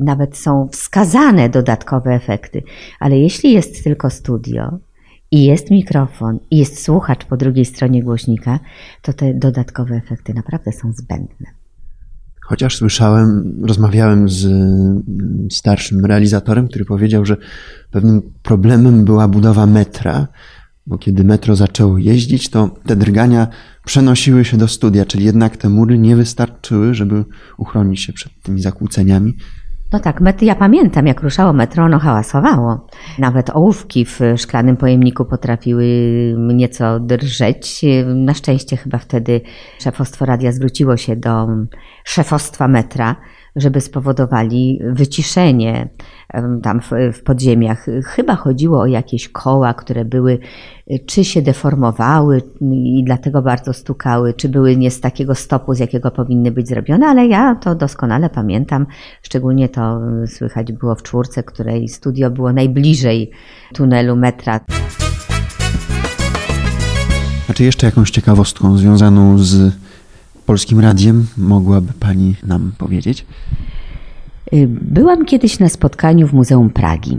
nawet 0.04 0.36
są 0.36 0.68
wskazane 0.72 1.48
dodatkowe 1.48 2.14
efekty. 2.14 2.62
Ale 3.00 3.18
jeśli 3.18 3.52
jest 3.52 3.84
tylko 3.84 4.10
studio, 4.10 4.78
i 5.30 5.44
jest 5.44 5.70
mikrofon, 5.70 6.38
i 6.50 6.58
jest 6.58 6.84
słuchacz 6.84 7.24
po 7.24 7.36
drugiej 7.36 7.64
stronie 7.64 8.02
głośnika, 8.02 8.60
to 9.02 9.12
te 9.12 9.34
dodatkowe 9.34 9.94
efekty 9.96 10.34
naprawdę 10.34 10.72
są 10.72 10.92
zbędne. 10.92 11.46
Chociaż 12.42 12.76
słyszałem, 12.76 13.56
rozmawiałem 13.62 14.28
z 14.28 14.44
mm, 14.46 15.02
starszym 15.50 16.06
realizatorem, 16.06 16.68
który 16.68 16.84
powiedział, 16.84 17.24
że 17.24 17.36
pewnym 17.90 18.22
problemem 18.42 19.04
była 19.04 19.28
budowa 19.28 19.66
metra, 19.66 20.28
bo 20.86 20.98
kiedy 20.98 21.24
metro 21.24 21.56
zaczęło 21.56 21.98
jeździć, 21.98 22.48
to 22.48 22.74
te 22.86 22.96
drgania 22.96 23.48
przenosiły 23.84 24.44
się 24.44 24.56
do 24.56 24.68
studia, 24.68 25.04
czyli 25.04 25.24
jednak 25.24 25.56
te 25.56 25.68
mury 25.68 25.98
nie 25.98 26.16
wystarczyły, 26.16 26.94
żeby 26.94 27.24
uchronić 27.58 28.00
się 28.00 28.12
przed 28.12 28.32
tymi 28.42 28.62
zakłóceniami. 28.62 29.36
No 29.92 30.00
tak, 30.00 30.20
ja 30.42 30.54
pamiętam, 30.54 31.06
jak 31.06 31.22
ruszało 31.22 31.52
metro, 31.52 31.84
ono 31.84 31.98
hałasowało. 31.98 32.86
Nawet 33.18 33.50
ołówki 33.50 34.04
w 34.04 34.20
szklanym 34.36 34.76
pojemniku 34.76 35.24
potrafiły 35.24 35.84
nieco 36.38 37.00
drżeć. 37.00 37.84
Na 38.14 38.34
szczęście 38.34 38.76
chyba 38.76 38.98
wtedy 38.98 39.40
szefostwo 39.80 40.24
radia 40.24 40.52
zwróciło 40.52 40.96
się 40.96 41.16
do 41.16 41.48
szefostwa 42.04 42.68
metra, 42.68 43.16
żeby 43.56 43.80
spowodowali 43.80 44.80
wyciszenie 44.92 45.88
tam 46.62 46.80
w, 46.80 46.90
w 47.12 47.22
podziemiach. 47.22 47.86
Chyba 48.04 48.36
chodziło 48.36 48.80
o 48.80 48.86
jakieś 48.86 49.28
koła, 49.28 49.74
które 49.74 50.04
były, 50.04 50.38
y, 50.90 50.98
czy 51.06 51.24
się 51.24 51.42
deformowały 51.42 52.42
i 52.70 53.02
dlatego 53.04 53.42
bardzo 53.42 53.72
stukały, 53.72 54.34
czy 54.34 54.48
były 54.48 54.76
nie 54.76 54.90
z 54.90 55.00
takiego 55.00 55.34
stopu, 55.34 55.74
z 55.74 55.78
jakiego 55.78 56.10
powinny 56.10 56.50
być 56.50 56.68
zrobione, 56.68 57.06
ale 57.06 57.26
ja 57.26 57.54
to 57.54 57.74
doskonale 57.74 58.30
pamiętam. 58.30 58.86
Szczególnie 59.22 59.68
to 59.68 60.00
słychać 60.26 60.72
było 60.72 60.94
w 60.94 61.02
czwórce, 61.02 61.42
której 61.42 61.88
studio 61.88 62.30
było 62.30 62.52
najbliżej 62.52 63.30
tunelu 63.74 64.16
metra. 64.16 64.60
A 67.48 67.52
czy 67.52 67.64
jeszcze 67.64 67.86
jakąś 67.86 68.10
ciekawostką 68.10 68.76
związaną 68.76 69.38
z 69.38 69.72
Polskim 70.50 70.80
Radiem 70.80 71.26
mogłaby 71.36 71.92
Pani 72.00 72.34
nam 72.46 72.72
powiedzieć? 72.78 73.26
Y, 74.52 74.68
byłam 74.68 75.24
kiedyś 75.24 75.58
na 75.58 75.68
spotkaniu 75.68 76.28
w 76.28 76.32
Muzeum 76.32 76.70
Pragi. 76.70 77.18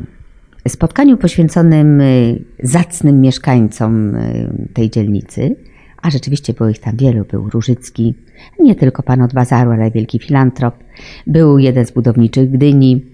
Spotkaniu 0.67 1.17
poświęconym 1.17 2.02
y, 2.02 2.44
zacnym 2.63 3.22
mieszkańcom 3.22 4.15
y, 4.15 4.67
tej 4.74 4.89
dzielnicy, 4.89 5.56
a 6.02 6.10
rzeczywiście 6.10 6.54
było 6.54 6.70
ich 6.70 6.80
tam 6.80 6.98
wielu. 6.98 7.26
Był 7.26 7.50
Różycki, 7.50 8.13
nie 8.60 8.76
tylko 8.76 9.04
pan 9.04 9.22
od 9.22 9.34
bazaru, 9.34 9.72
ale 9.72 9.91
wielki 9.91 10.20
filantrop. 10.20 10.76
Był 11.28 11.60
jeden 11.60 11.86
z 11.86 11.91
budowniczych 11.91 12.52
Gdyni. 12.52 13.06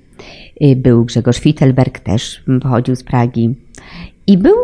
Był 0.76 1.06
Grzegorz 1.06 1.40
Fittelberg, 1.40 2.00
też 2.00 2.44
pochodził 2.62 2.96
z 2.96 3.04
Pragi. 3.04 3.56
I 4.28 4.38
był 4.38 4.56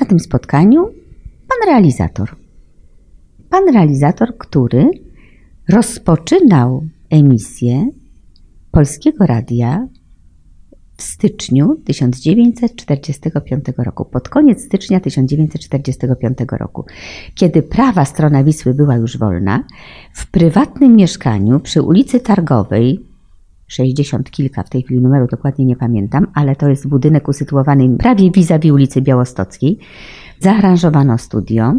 na 0.00 0.06
tym 0.06 0.20
spotkaniu 0.20 0.84
pan 1.48 1.68
realizator. 1.68 2.41
Pan 3.52 3.74
realizator, 3.74 4.36
który 4.38 4.90
rozpoczynał 5.68 6.84
emisję 7.10 7.86
Polskiego 8.70 9.26
Radia 9.26 9.88
w 10.96 11.02
styczniu 11.02 11.76
1945 11.84 13.64
roku, 13.78 14.04
pod 14.04 14.28
koniec 14.28 14.64
stycznia 14.64 15.00
1945 15.00 16.38
roku, 16.52 16.84
kiedy 17.34 17.62
prawa 17.62 18.04
strona 18.04 18.44
Wisły 18.44 18.74
była 18.74 18.96
już 18.96 19.18
wolna, 19.18 19.64
w 20.14 20.30
prywatnym 20.30 20.96
mieszkaniu 20.96 21.60
przy 21.60 21.82
ulicy 21.82 22.20
Targowej, 22.20 23.06
60 23.66 24.30
kilka, 24.30 24.62
w 24.62 24.70
tej 24.70 24.82
chwili 24.82 25.00
numeru 25.00 25.26
dokładnie 25.26 25.64
nie 25.64 25.76
pamiętam, 25.76 26.26
ale 26.34 26.56
to 26.56 26.68
jest 26.68 26.88
budynek 26.88 27.28
usytuowany 27.28 27.96
prawie 27.98 28.30
vis-a-vis 28.30 28.72
ulicy 28.72 29.00
Białostockiej, 29.00 29.78
zaaranżowano 30.40 31.18
studio, 31.18 31.74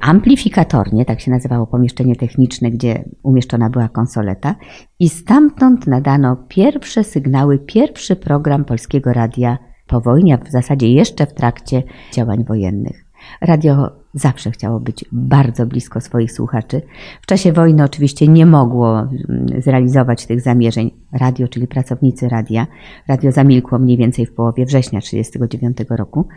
amplifikatornie, 0.00 1.04
tak 1.04 1.20
się 1.20 1.30
nazywało 1.30 1.66
pomieszczenie 1.66 2.16
techniczne, 2.16 2.70
gdzie 2.70 3.04
umieszczona 3.22 3.70
była 3.70 3.88
konsoleta, 3.88 4.54
i 4.98 5.08
stamtąd 5.08 5.86
nadano 5.86 6.36
pierwsze 6.48 7.04
sygnały, 7.04 7.58
pierwszy 7.58 8.16
program 8.16 8.64
polskiego 8.64 9.12
radia 9.12 9.58
po 9.86 10.00
wojnie, 10.00 10.34
a 10.34 10.44
w 10.44 10.50
zasadzie 10.50 10.88
jeszcze 10.88 11.26
w 11.26 11.34
trakcie 11.34 11.82
działań 12.12 12.44
wojennych. 12.44 13.05
Radio 13.40 13.90
zawsze 14.14 14.50
chciało 14.50 14.80
być 14.80 15.04
bardzo 15.12 15.66
blisko 15.66 16.00
swoich 16.00 16.32
słuchaczy. 16.32 16.82
W 17.22 17.26
czasie 17.26 17.52
wojny 17.52 17.84
oczywiście 17.84 18.28
nie 18.28 18.46
mogło 18.46 19.00
mm, 19.00 19.62
zrealizować 19.62 20.26
tych 20.26 20.40
zamierzeń. 20.40 20.90
Radio, 21.12 21.48
czyli 21.48 21.66
pracownicy 21.66 22.28
radia. 22.28 22.66
Radio 23.08 23.32
zamilkło 23.32 23.78
mniej 23.78 23.96
więcej 23.96 24.26
w 24.26 24.34
połowie 24.34 24.66
września 24.66 25.00
1939 25.00 25.98
roku. 25.98 26.28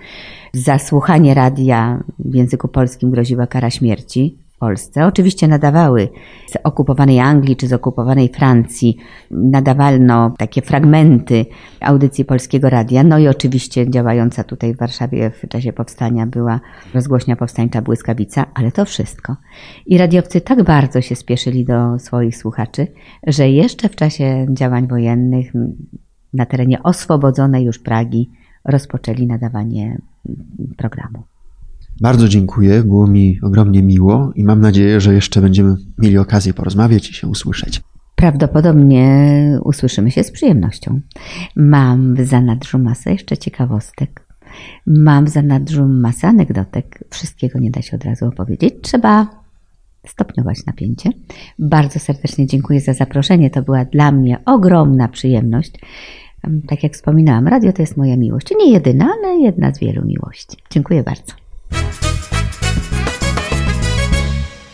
Za 0.53 0.79
słuchanie 0.79 1.33
radia 1.33 2.03
w 2.19 2.35
języku 2.35 2.67
polskim 2.67 3.11
groziła 3.11 3.47
kara 3.47 3.69
śmierci. 3.69 4.49
Polsce. 4.60 5.05
Oczywiście 5.05 5.47
nadawały 5.47 6.10
z 6.47 6.57
okupowanej 6.64 7.20
Anglii 7.20 7.55
czy 7.55 7.68
z 7.68 7.74
okupowanej 7.74 8.30
Francji, 8.30 8.97
nadawalno 9.32 10.34
takie 10.38 10.62
fragmenty 10.62 11.45
audycji 11.82 12.26
Polskiego 12.26 12.70
Radia. 12.70 13.03
No 13.03 13.18
i 13.18 13.28
oczywiście 13.28 13.89
działająca 13.89 14.43
tutaj 14.43 14.74
w 14.74 14.78
Warszawie 14.78 15.30
w 15.30 15.47
czasie 15.47 15.74
powstania 15.74 16.26
była 16.26 16.60
rozgłośnia 16.93 17.36
powstańcza 17.36 17.82
Błyskawica, 17.82 18.45
ale 18.53 18.72
to 18.72 18.86
wszystko. 18.86 19.36
I 19.86 19.97
radiowcy 19.97 20.41
tak 20.41 20.64
bardzo 20.64 21.01
się 21.01 21.16
spieszyli 21.16 21.66
do 21.66 21.99
swoich 21.99 22.38
słuchaczy, 22.38 22.88
że 23.28 23.49
jeszcze 23.49 23.89
w 23.89 23.95
czasie 23.95 24.45
działań 24.49 24.88
wojennych 24.88 25.51
na 26.34 26.45
terenie 26.45 26.84
oswobodzonej 26.84 27.66
już 27.66 27.80
Pragi 27.80 28.30
rozpoczęli 28.66 29.28
nadawanie 29.28 30.01
programu. 30.78 31.24
Bardzo 32.02 32.28
dziękuję, 32.28 32.84
było 32.84 33.08
mi 33.08 33.39
ogromnie 33.43 33.84
miło 33.84 34.32
i 34.36 34.43
mam 34.43 34.62
nadzieję, 34.62 35.02
że 35.02 35.14
jeszcze 35.14 35.41
będziemy 35.41 35.76
mieli 35.97 36.18
okazję 36.18 36.54
porozmawiać 36.54 37.10
i 37.10 37.14
się 37.14 37.28
usłyszeć. 37.28 37.82
Prawdopodobnie 38.16 39.60
usłyszymy 39.64 40.12
się 40.12 40.24
z 40.24 40.32
przyjemnością. 40.32 41.02
Mam 41.56 42.16
w 42.16 42.26
zanadrzu 42.26 42.80
masę 42.80 43.12
jeszcze 43.12 43.38
ciekawostek. 43.38 44.28
Mam 44.86 45.26
w 45.26 45.30
zanadrzu 45.30 45.88
masę 45.88 46.28
anegdotek. 46.28 47.04
Wszystkiego 47.10 47.60
nie 47.60 47.72
da 47.72 47.82
się 47.82 47.97
od 47.97 48.06
razu 48.06 48.26
opowiedzieć. 48.26 48.74
Trzeba 48.82 49.28
stopniować 50.08 50.66
napięcie. 50.66 51.10
Bardzo 51.60 52.00
serdecznie 52.00 52.47
dziękuję 52.47 52.82
za 52.82 52.93
zaproszenie. 52.93 53.50
To 53.50 53.62
była 53.62 53.86
dla 53.86 54.12
mnie 54.12 54.39
ogromna 54.45 55.08
przyjemność. 55.08 55.72
Tak 56.68 56.84
jak 56.84 56.93
wspominałam, 56.93 57.47
radio 57.47 57.74
to 57.74 57.82
jest 57.82 57.97
moja 57.97 58.18
miłość. 58.18 58.47
Nie 58.60 58.72
jedyna, 58.72 59.10
ale 59.18 59.38
jedna 59.38 59.74
z 59.74 59.80
wielu 59.80 60.06
miłości. 60.06 60.58
Dziękuję 60.70 61.04
bardzo. 61.04 61.49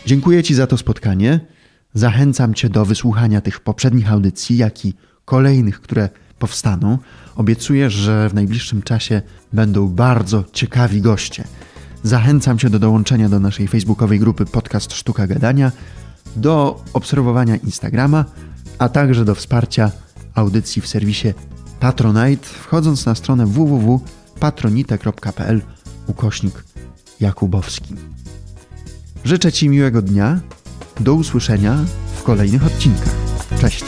Dziękuję 0.06 0.42
Ci 0.42 0.54
za 0.54 0.66
to 0.66 0.76
spotkanie. 0.76 1.40
Zachęcam 1.94 2.54
Cię 2.54 2.68
do 2.68 2.84
wysłuchania 2.84 3.40
tych 3.40 3.60
poprzednich 3.60 4.12
audycji, 4.12 4.56
jak 4.56 4.84
i 4.84 4.94
kolejnych, 5.24 5.80
które 5.80 6.08
powstaną. 6.38 6.98
Obiecuję, 7.36 7.90
że 7.90 8.28
w 8.28 8.34
najbliższym 8.34 8.82
czasie 8.82 9.22
będą 9.52 9.88
bardzo 9.88 10.44
ciekawi 10.52 11.00
goście. 11.00 11.44
Zachęcam 12.02 12.58
Cię 12.58 12.70
do 12.70 12.78
dołączenia 12.78 13.28
do 13.28 13.40
naszej 13.40 13.68
facebookowej 13.68 14.18
grupy 14.18 14.46
Podcast 14.46 14.92
Sztuka 14.92 15.26
Gadania, 15.26 15.72
do 16.36 16.84
obserwowania 16.92 17.56
Instagrama, 17.56 18.24
a 18.78 18.88
także 18.88 19.24
do 19.24 19.34
wsparcia 19.34 19.90
audycji 20.34 20.82
w 20.82 20.86
serwisie 20.86 21.28
Patronite, 21.80 22.46
wchodząc 22.46 23.06
na 23.06 23.14
stronę 23.14 23.46
www.patronite.pl 23.46 25.62
ukośnik 26.06 26.64
Jakubowski. 27.20 27.94
Życzę 29.24 29.52
Ci 29.52 29.68
miłego 29.68 30.02
dnia. 30.02 30.40
Do 31.00 31.14
usłyszenia 31.14 31.84
w 32.16 32.22
kolejnych 32.22 32.66
odcinkach. 32.66 33.14
Cześć. 33.60 33.84